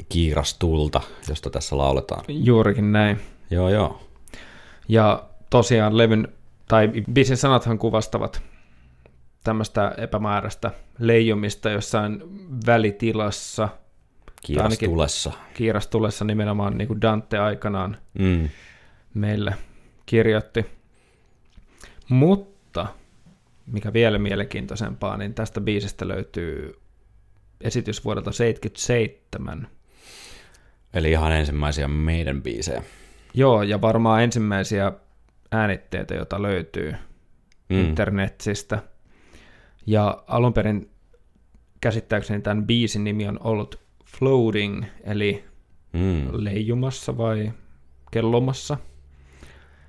[0.09, 2.25] kiirastulta, josta tässä lauletaan.
[2.29, 3.21] Juurikin näin.
[3.51, 4.01] Joo, joo.
[4.89, 6.29] Ja tosiaan levyn,
[6.69, 8.43] tai biisin sanathan kuvastavat
[9.47, 12.23] tämmöistä epämääräistä leijumista jossain
[12.67, 13.69] välitilassa,
[14.43, 15.33] Kiirastulessa.
[15.55, 18.49] kiirastulessa nimenomaan niin kuin Dante aikanaan Mm.
[19.15, 19.55] meille
[20.07, 20.67] kirjoitti.
[22.09, 22.87] Mutta,
[23.67, 26.79] mikä vielä mielenkiintoisempaa, niin tästä biisistä löytyy
[27.61, 29.69] esitys vuodelta 77.
[30.95, 32.83] Eli ihan ensimmäisiä meidän biisejä.
[33.35, 34.93] Joo, ja varmaan ensimmäisiä
[35.53, 36.95] äänitteitä, joita löytyy
[37.69, 37.77] Mm.
[37.81, 38.79] internetsistä.
[39.87, 40.91] Ja alun perin
[41.81, 43.81] käsittääkseni tämän biisin nimi on ollut
[44.19, 45.45] Floating, eli
[45.93, 46.29] Mm.
[46.33, 47.53] leijumassa vai
[48.11, 48.77] kellomassa.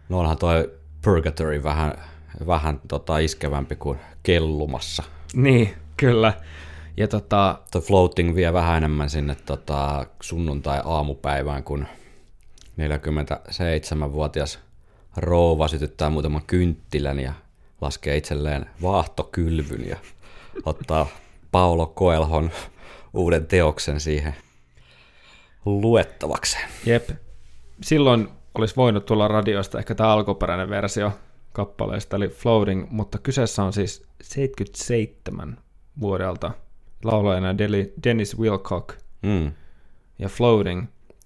[0.10, 0.72] No onhan toi
[1.04, 1.94] Purgatory vähän,
[2.48, 5.04] vähän tota iskevämpi kuin kellumassa.
[5.34, 6.34] Niin, kyllä.
[6.98, 11.86] Ja tota, Toi floating vie vähän enemmän sinne tota, sunnuntai-aamupäivään, kun
[12.78, 14.60] 47-vuotias
[15.18, 17.34] rouva sytyttää muutaman kynttilän ja
[17.82, 19.98] laskee itselleen vaahtokylvyn ja
[20.66, 21.08] ottaa
[21.52, 22.52] Paulo Koelhon
[23.14, 24.36] uuden teoksen siihen
[25.66, 26.70] luettavakseen.
[26.86, 27.10] jep,
[27.82, 31.12] silloin olisi voinut tulla radiosta ehkä tämä alkuperäinen versio
[31.54, 35.58] kappaleesta, eli Floating, mutta kyseessä on siis 77
[36.00, 36.52] vuodelta
[37.04, 37.58] laulajana
[38.04, 38.90] Dennis Wilcock
[39.22, 39.52] Mm.
[40.20, 40.86] ja Floating.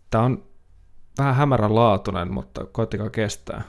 [0.10, 0.44] Tämä on
[1.18, 3.62] vähän hämärän laatuinen, mutta koittakaa kestää.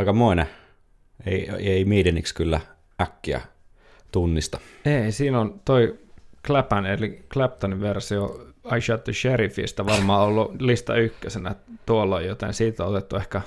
[0.00, 0.46] Aikamoinen.
[1.26, 2.60] Ei, ei Maideniksi kyllä
[3.00, 3.40] äkkiä
[4.12, 4.58] tunnista.
[4.84, 5.98] Ei, siinä on toi
[6.46, 8.46] Clapan, eli Claptonin versio
[8.76, 11.54] I Shot the Sheriffista varmaan ollut lista ykkösenä
[11.86, 13.40] tuolla, joten siitä on otettu ehkä,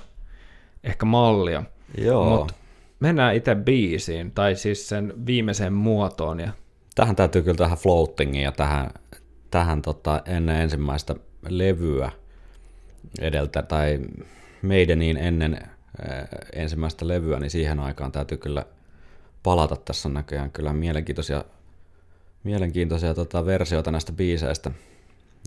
[0.84, 1.64] ehkä mallia.
[1.98, 2.38] Joo.
[2.38, 2.52] Mut
[3.00, 6.40] mennään itse biisiin, tai siis sen viimeiseen muotoon.
[6.40, 6.52] Ja
[6.96, 8.90] Tähän täytyy kyllä tähän floatingiin ja tähän,
[9.52, 11.16] tähän tota, ennen ensimmäistä
[11.50, 12.12] levyä
[13.20, 14.00] edeltä, tai
[14.62, 15.73] Maideniin ennen
[16.54, 18.66] ensimmäistä levyä, niin siihen aikaan täytyy kyllä
[19.44, 19.76] palata.
[19.76, 21.46] Tässä on näköjään kyllä mielenkiintoisia,
[22.44, 24.72] mielenkiintoisia tota, versioita näistä biiseistä.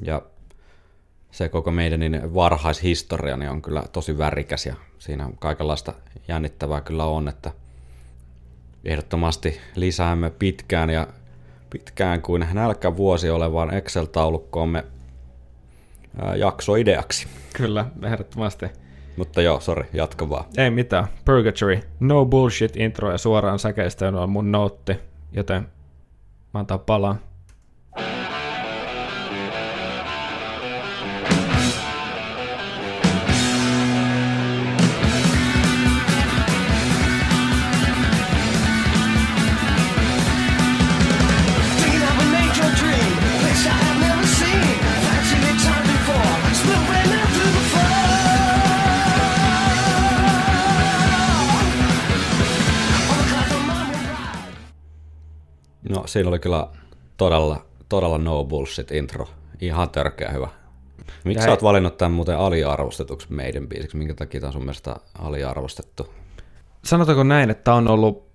[0.02, 0.22] Ja
[1.30, 5.92] se koko meidänin varhaishistoria niin on kyllä tosi värikäs ja siinä kaikenlaista
[6.28, 7.50] jännittävää kyllä on, että
[8.84, 11.06] ehdottomasti lisäämme pitkään ja
[11.70, 14.84] pitkään kuin nälkävuosi olevaan Excel-taulukkoomme
[16.36, 17.28] jaksoideaksi.
[17.56, 18.66] kyllä, ehdottomasti.
[19.16, 20.44] Mutta joo, sori, jatka vaan.
[20.58, 21.06] Ei mitään.
[21.24, 21.80] Purgatory.
[22.00, 24.96] No bullshit intro ja suoraan säkeistä on mun nootti,
[25.32, 25.66] joten
[26.54, 27.16] mä antaa palaa.
[56.16, 56.68] Siinä oli kyllä
[57.16, 59.28] todella, todella no bullshit intro.
[59.60, 60.48] Ihan törkeä hyvä.
[61.24, 63.96] Miksi sä oot valinnut tämän muuten aliarvostetuksi meidän biisiksi?
[63.96, 66.14] Minkä takia tämä on sun mielestä aliarvostettu?
[66.84, 68.26] Sanotaanko näin, että tämä on ollut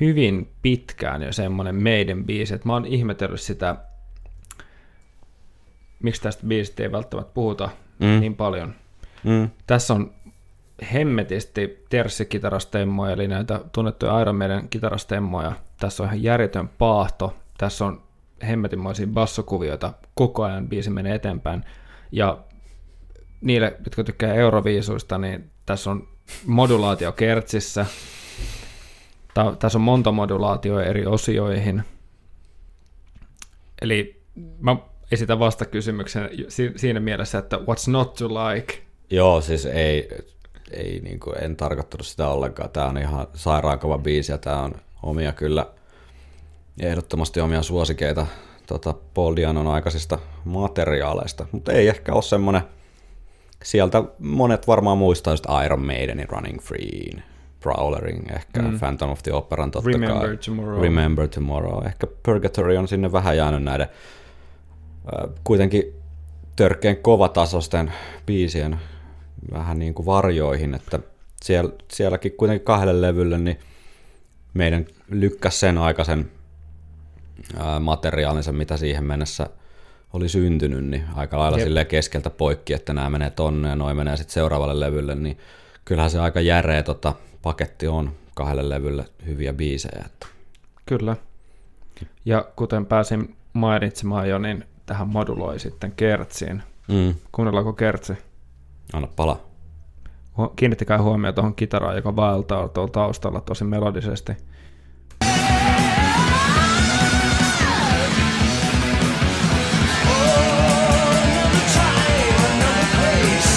[0.00, 3.76] hyvin pitkään jo semmoinen meidän biisi, että mä oon ihmetellyt sitä,
[6.02, 7.68] miksi tästä biisistä ei välttämättä puhuta
[7.98, 8.20] mm.
[8.20, 8.74] niin paljon.
[9.24, 9.50] Mm.
[9.66, 10.12] Tässä on
[10.92, 15.52] hemmetisti terssikitarastemmoja, eli näitä tunnettuja Iron Maiden kitarastemmoja.
[15.80, 17.36] Tässä on ihan järjetön paahto.
[17.58, 18.02] Tässä on
[18.42, 19.92] hemmetinmoisia bassokuvioita.
[20.14, 21.64] Koko ajan biisi menee eteenpäin.
[22.12, 22.38] Ja
[23.40, 26.08] niille, jotka tykkää euroviisuista, niin tässä on
[26.46, 27.86] modulaatio kertsissä.
[29.58, 31.82] Tässä on monta modulaatioa eri osioihin.
[33.82, 34.22] Eli
[34.60, 34.76] mä
[35.12, 38.82] esitän vastakysymyksen si- siinä mielessä, että what's not to like?
[39.10, 40.08] Joo, siis ei,
[40.76, 42.70] ei niin kuin, en tarkoittanut sitä ollenkaan.
[42.70, 45.66] Tämä on ihan sairaan kova biisi ja tämä on omia kyllä
[46.80, 48.26] ehdottomasti omia suosikeita
[48.66, 52.62] tota, Paul Dianon aikaisista materiaaleista, mutta ei ehkä ole semmoinen,
[53.64, 57.22] sieltä monet varmaan muistaa just Iron Maidenin Running Free,
[57.60, 58.78] Prowlerin, ehkä mm.
[58.78, 60.36] Phantom of the Operan totta Remember kai.
[60.36, 60.82] Tomorrow.
[60.82, 61.86] Remember Tomorrow.
[61.86, 63.88] Ehkä Purgatory on sinne vähän jäänyt näiden
[65.12, 65.94] ö, kuitenkin
[66.56, 67.92] törkeän kovatasosten
[68.26, 68.80] biisien
[69.52, 70.98] vähän niin kuin varjoihin, että
[71.42, 73.58] siellä, sielläkin kuitenkin kahdelle levylle, niin
[74.54, 76.30] meidän lykkäs sen aikaisen
[77.58, 79.50] ää, materiaalinsa, mitä siihen mennessä
[80.12, 81.66] oli syntynyt, niin aika lailla Jep.
[81.66, 85.38] silleen keskeltä poikki, että nämä menee tonne ja noin menee sitten seuraavalle levylle, niin
[85.84, 90.02] kyllähän se aika järeä tota, paketti on kahdelle levylle hyviä biisejä.
[90.06, 90.26] Että.
[90.86, 91.16] Kyllä.
[92.24, 96.62] Ja kuten pääsin mainitsemaan jo, niin tähän moduloi sitten kertsiin.
[96.88, 97.14] Mm.
[97.32, 98.12] Kuunnellaanko kertsi?
[98.92, 99.40] Anna pala.
[100.56, 104.32] Kiinnittäkää huomioon tuohon kitaraan, joka vaeltaa tuolla taustalla tosi melodisesti.
[110.82, 113.52] Another time, another place.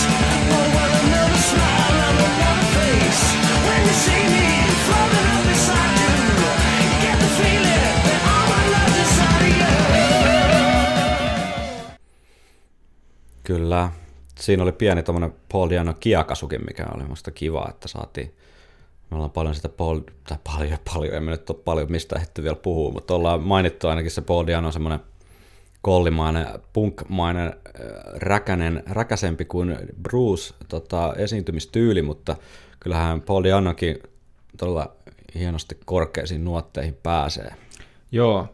[0.73, 3.23] What another smile on another face.
[3.67, 4.45] When you see me
[4.85, 6.23] floating up beside you,
[7.01, 10.17] get the feeling that all my love's inside of you.
[13.43, 13.89] Kyllä.
[14.39, 18.33] Siinä oli pieni tommonen Paul Diano kiakasukin, mikä oli musta kiva, että saatiin
[19.11, 22.55] me ollaan paljon sitä Paul, tai paljon, paljon, emme nyt ole paljon mistä ehditty vielä
[22.55, 24.99] puhua, mutta ollaan mainittu ainakin se Paul Diano semmoinen
[25.81, 27.53] kollimainen, punkmainen, äh,
[28.15, 32.35] räkänen, räkäsempi kuin Bruce tota, esiintymistyyli, mutta
[32.79, 33.99] kyllähän Paul Dianokin
[34.57, 34.95] todella
[35.35, 37.53] hienosti korkeisiin nuotteihin pääsee.
[38.11, 38.47] Joo,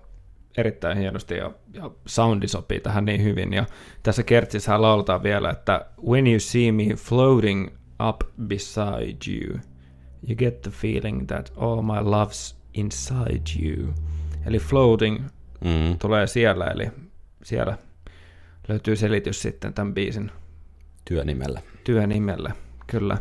[0.57, 3.53] erittäin hienosti ja, ja soundi sopii tähän niin hyvin.
[3.53, 3.65] Ja
[4.03, 7.67] tässä kertsissä lauletaan vielä, että When you see me floating
[8.09, 9.59] up beside you,
[10.27, 13.93] you get the feeling that all my love's inside you.
[14.45, 15.19] Eli floating
[15.63, 15.99] Mm.
[15.99, 16.91] tulee siellä, eli
[17.43, 17.77] siellä
[18.67, 20.31] löytyy selitys sitten tämän biisin
[21.05, 21.61] Työnimellä.
[21.83, 22.53] työnimelle,
[22.87, 23.17] kyllä.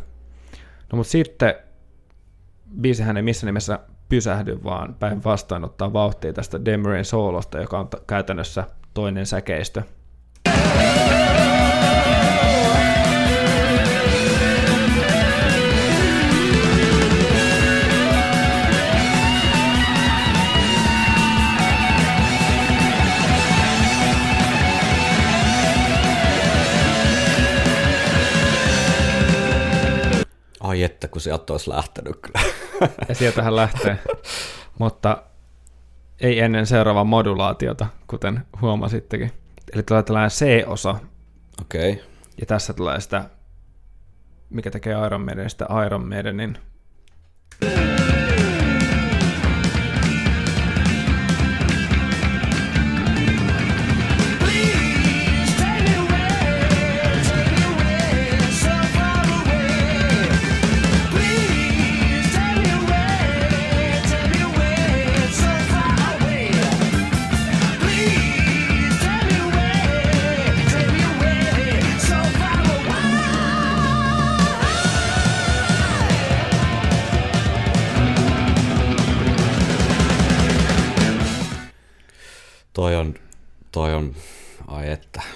[0.93, 1.55] No mutta sitten
[2.81, 3.79] biisihän ei missään nimessä
[4.13, 9.83] pysähdy, vaan päinvastoin ottaa vauhtia tästä Demerin soolosta, joka on käytännössä toinen säkeistö.
[30.61, 32.62] Ai että, kun sieltä olisi lähtenyt kyllä.
[33.09, 33.99] Ja sieltähän lähtee.
[34.79, 35.23] Mutta
[36.21, 39.33] ei ennen seuraavaa modulaatiota, kuten huomasittekin.
[39.75, 40.95] Eli tulee tällainen C-osa,
[41.61, 41.93] Okei.
[41.93, 42.05] Okay.
[42.41, 43.25] ja tässä tulee sitä,
[44.51, 46.59] mikä tekee Iron Maidenista Iron Maidenin.
[47.61, 47.92] Please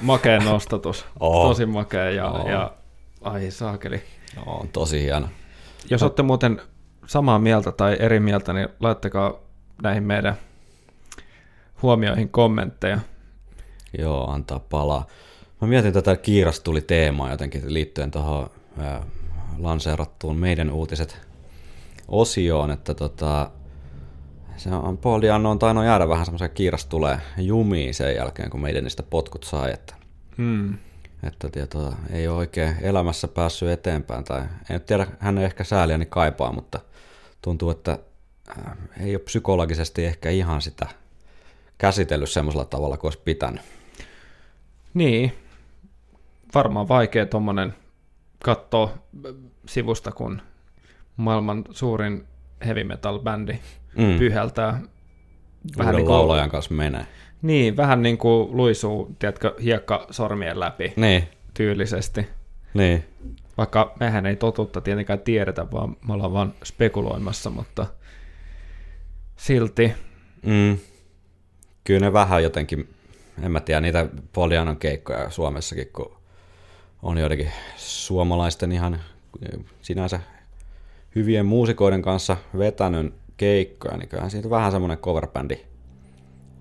[0.07, 1.07] Makea nostatus.
[1.21, 1.49] Oo.
[1.49, 2.49] Tosi makea ja, Oo.
[2.49, 2.73] ja
[3.23, 4.03] ai saakeli.
[4.37, 5.29] no, on tosi hieno.
[5.91, 6.61] Jos olette muuten
[7.07, 9.35] samaa mieltä tai eri mieltä, niin laittakaa
[9.83, 10.37] näihin meidän
[11.83, 12.99] huomioihin kommentteja.
[13.99, 15.07] Joo, antaa palaa.
[15.61, 18.51] Mä mietin tätä kiiras tuli teemaa jotenkin liittyen tuohon
[19.59, 21.21] lanseerattuun meidän uutiset
[22.09, 23.51] osioon, että tota,
[24.57, 28.85] se on Paul on tainnut jäädä vähän semmoisen kiiras tulee jumiin sen jälkeen, kun meidän
[28.85, 29.96] niistä potkut sai, että.
[31.23, 36.07] Että tieto, ei ole oikein elämässä päässyt eteenpäin, tai en tiedä, hän ei ehkä sääliäni
[36.07, 36.81] kaipaa, mutta
[37.43, 37.99] tuntuu, että
[38.49, 40.87] äh, ei ole psykologisesti ehkä ihan sitä
[41.79, 43.63] käsitellyt semmoisella tavalla kuin olisi pitänyt.
[44.95, 45.33] Niin,
[46.55, 47.75] varmaan vaikea tuommoinen
[48.45, 48.99] katsoa
[49.67, 50.43] sivusta, kun
[51.17, 52.25] maailman suurin
[52.67, 53.59] heavy metal bändi
[53.97, 54.19] mm.
[54.19, 54.81] pyhältää.
[55.79, 57.07] Vähän niin kuin, kanssa menee.
[57.43, 62.27] niin, vähän niin kuin luisuu, tiedätkö, hiekka sormien läpi Niin, tyylisesti.
[62.75, 63.05] niin.
[63.59, 67.87] Vaikka mehän ei totuutta tietenkään tiedetä, vaan me ollaan vaan spekuloimassa, mutta
[69.37, 69.93] silti.
[70.43, 70.79] Mm.
[71.85, 72.89] Kyllä ne vähän jotenkin,
[73.43, 76.17] en mä tiedä, niitä Polianon keikkoja Suomessakin, kun
[77.03, 79.01] on joidenkin suomalaisten ihan
[79.83, 80.21] sinänsä
[81.15, 85.67] hyvien muusikoiden kanssa vetänyt keikkoja, niin kyllähän siitä vähän semmoinen coverbändi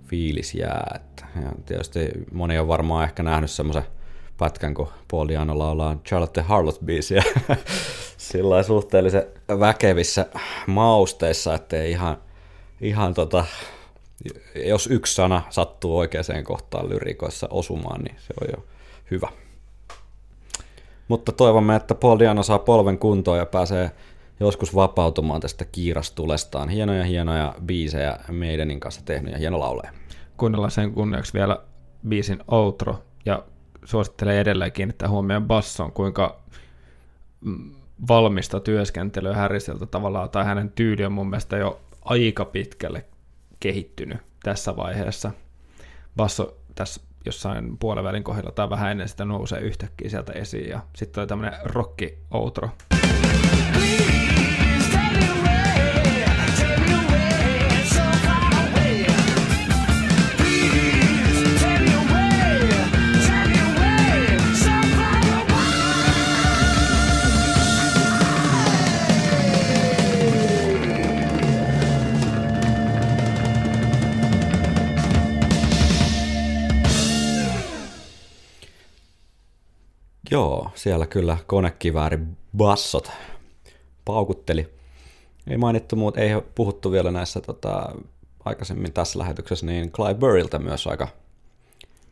[0.06, 1.00] fiilis jää.
[1.36, 3.84] Ja tietysti moni on varmaan ehkä nähnyt semmoisen
[4.38, 7.24] pätkän, kun Paul Diano laulaa Charlotte Harlot-biisiä
[8.18, 9.26] sillä suhteellisen
[9.60, 10.26] väkevissä
[10.68, 12.18] mausteissa, ettei ihan,
[12.82, 13.46] ihan tota,
[14.56, 18.66] jos yksi sana sattuu oikeaan kohtaan lyrikoissa osumaan, niin se on jo
[19.12, 19.30] hyvä.
[21.08, 23.92] Mutta toivomme, että Paul Diano saa polven kuntoon ja pääsee
[24.40, 26.70] joskus vapautumaan tästä kiirastulestaan.
[26.70, 29.90] Hienoja, hienoja biisejä meidänin kanssa tehnyt ja hieno laulee.
[30.38, 31.58] kuunnellaan sen kunniaksi vielä
[32.08, 33.44] biisin outro ja
[33.86, 36.40] suosittelen edelleen kiinnittää huomioon basson, kuinka
[37.42, 37.72] mm,
[38.08, 43.06] valmista työskentelyä Harrisilta tavallaan, tai hänen tyyli on mun mielestä jo aika pitkälle
[43.60, 45.32] kehittynyt tässä vaiheessa.
[46.16, 51.22] Basso tässä jossain puolivälin kohdalla tai vähän ennen sitä nousee yhtäkkiä sieltä esiin ja sitten
[51.22, 52.70] oli tämmönen rocki outro.
[53.74, 54.25] Please
[80.32, 82.20] Joo, siellä kyllä konekivääri
[82.58, 83.12] bassot
[84.06, 84.70] paukutteli.
[85.48, 87.96] Ei mainittu muut, ei puhuttu vielä näissä tota,
[88.46, 91.08] aikaisemmin tässä lähetyksessä, niin Clive Burriltä myös aika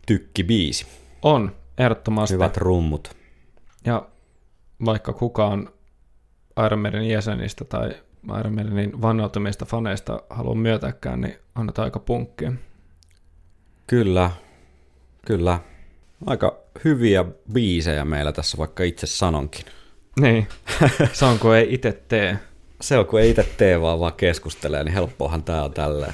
[0.05, 0.86] tykki biisi.
[1.22, 2.34] On, ehdottomasti.
[2.34, 3.16] Hyvät rummut.
[3.86, 4.07] Ja
[4.86, 5.70] vaikka kukaan
[6.66, 7.89] Iron Maidenin jäsenistä tai
[8.39, 12.53] Iron Maidenin vannoutumista faneista haluaa myötäkään, niin annetaan aika punkkia.
[13.88, 14.32] Kyllä,
[15.26, 15.59] kyllä.
[16.26, 19.65] Aika hyviä biisejä meillä tässä, vaikka itse sanonkin.
[20.19, 20.47] Niin,
[21.13, 22.39] se on kun ei itse tee.
[22.82, 26.13] Se on, kun ei itse tee, vaan vaan keskustelee, niin helppohan tää on tälleen.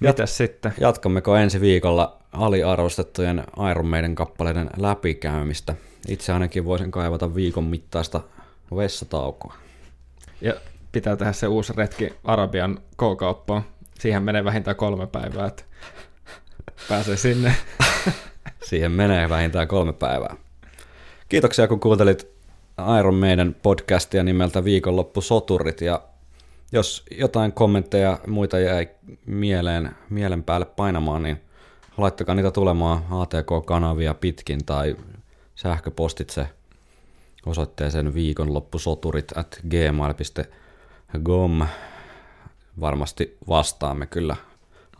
[0.00, 0.74] Mitäs sitten?
[0.80, 5.74] Jatkammeko ensi viikolla aliarvostettujen Iron Maiden kappaleiden läpikäymistä?
[6.08, 8.20] Itse ainakin voisin kaivata viikon mittaista
[8.76, 9.54] vessataukoa.
[10.40, 10.54] Ja
[10.92, 13.64] pitää tehdä se uusi retki Arabian K-kauppaan.
[13.98, 15.62] Siihen menee vähintään kolme päivää, että
[16.88, 17.54] pääsee sinne.
[18.64, 20.36] Siihen menee vähintään kolme päivää.
[21.28, 22.28] Kiitoksia, kun kuuntelit
[22.98, 25.80] Iron Maiden podcastia nimeltä Viikonloppu Soturit.
[25.80, 26.02] Ja
[26.72, 28.88] jos jotain kommentteja muita jäi
[29.26, 31.40] mieleen, mielen päälle painamaan, niin
[31.96, 34.96] laittakaa niitä tulemaan ATK-kanavia pitkin tai
[35.54, 36.46] sähköpostitse
[37.46, 41.66] osoitteeseen viikonloppusoturit at gmail.com.
[42.80, 44.36] Varmasti vastaamme kyllä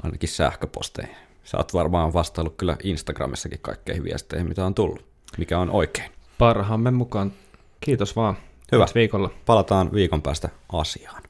[0.03, 1.22] ainakin sähköposteihin.
[1.45, 5.05] Sä oot varmaan vastaillut kyllä Instagramissakin kaikkeihin viesteihin, mitä on tullut.
[5.39, 6.11] Mikä on oikein.
[6.39, 7.33] Parhaamme mukaan.
[7.81, 8.37] Kiitos vaan.
[8.73, 8.83] Hyvä.
[8.83, 9.31] Ensi viikolla.
[9.47, 11.23] Palataan viikon päästä asiaan.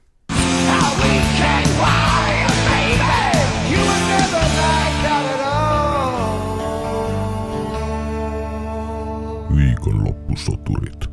[9.57, 11.12] Viikonloppusoturit.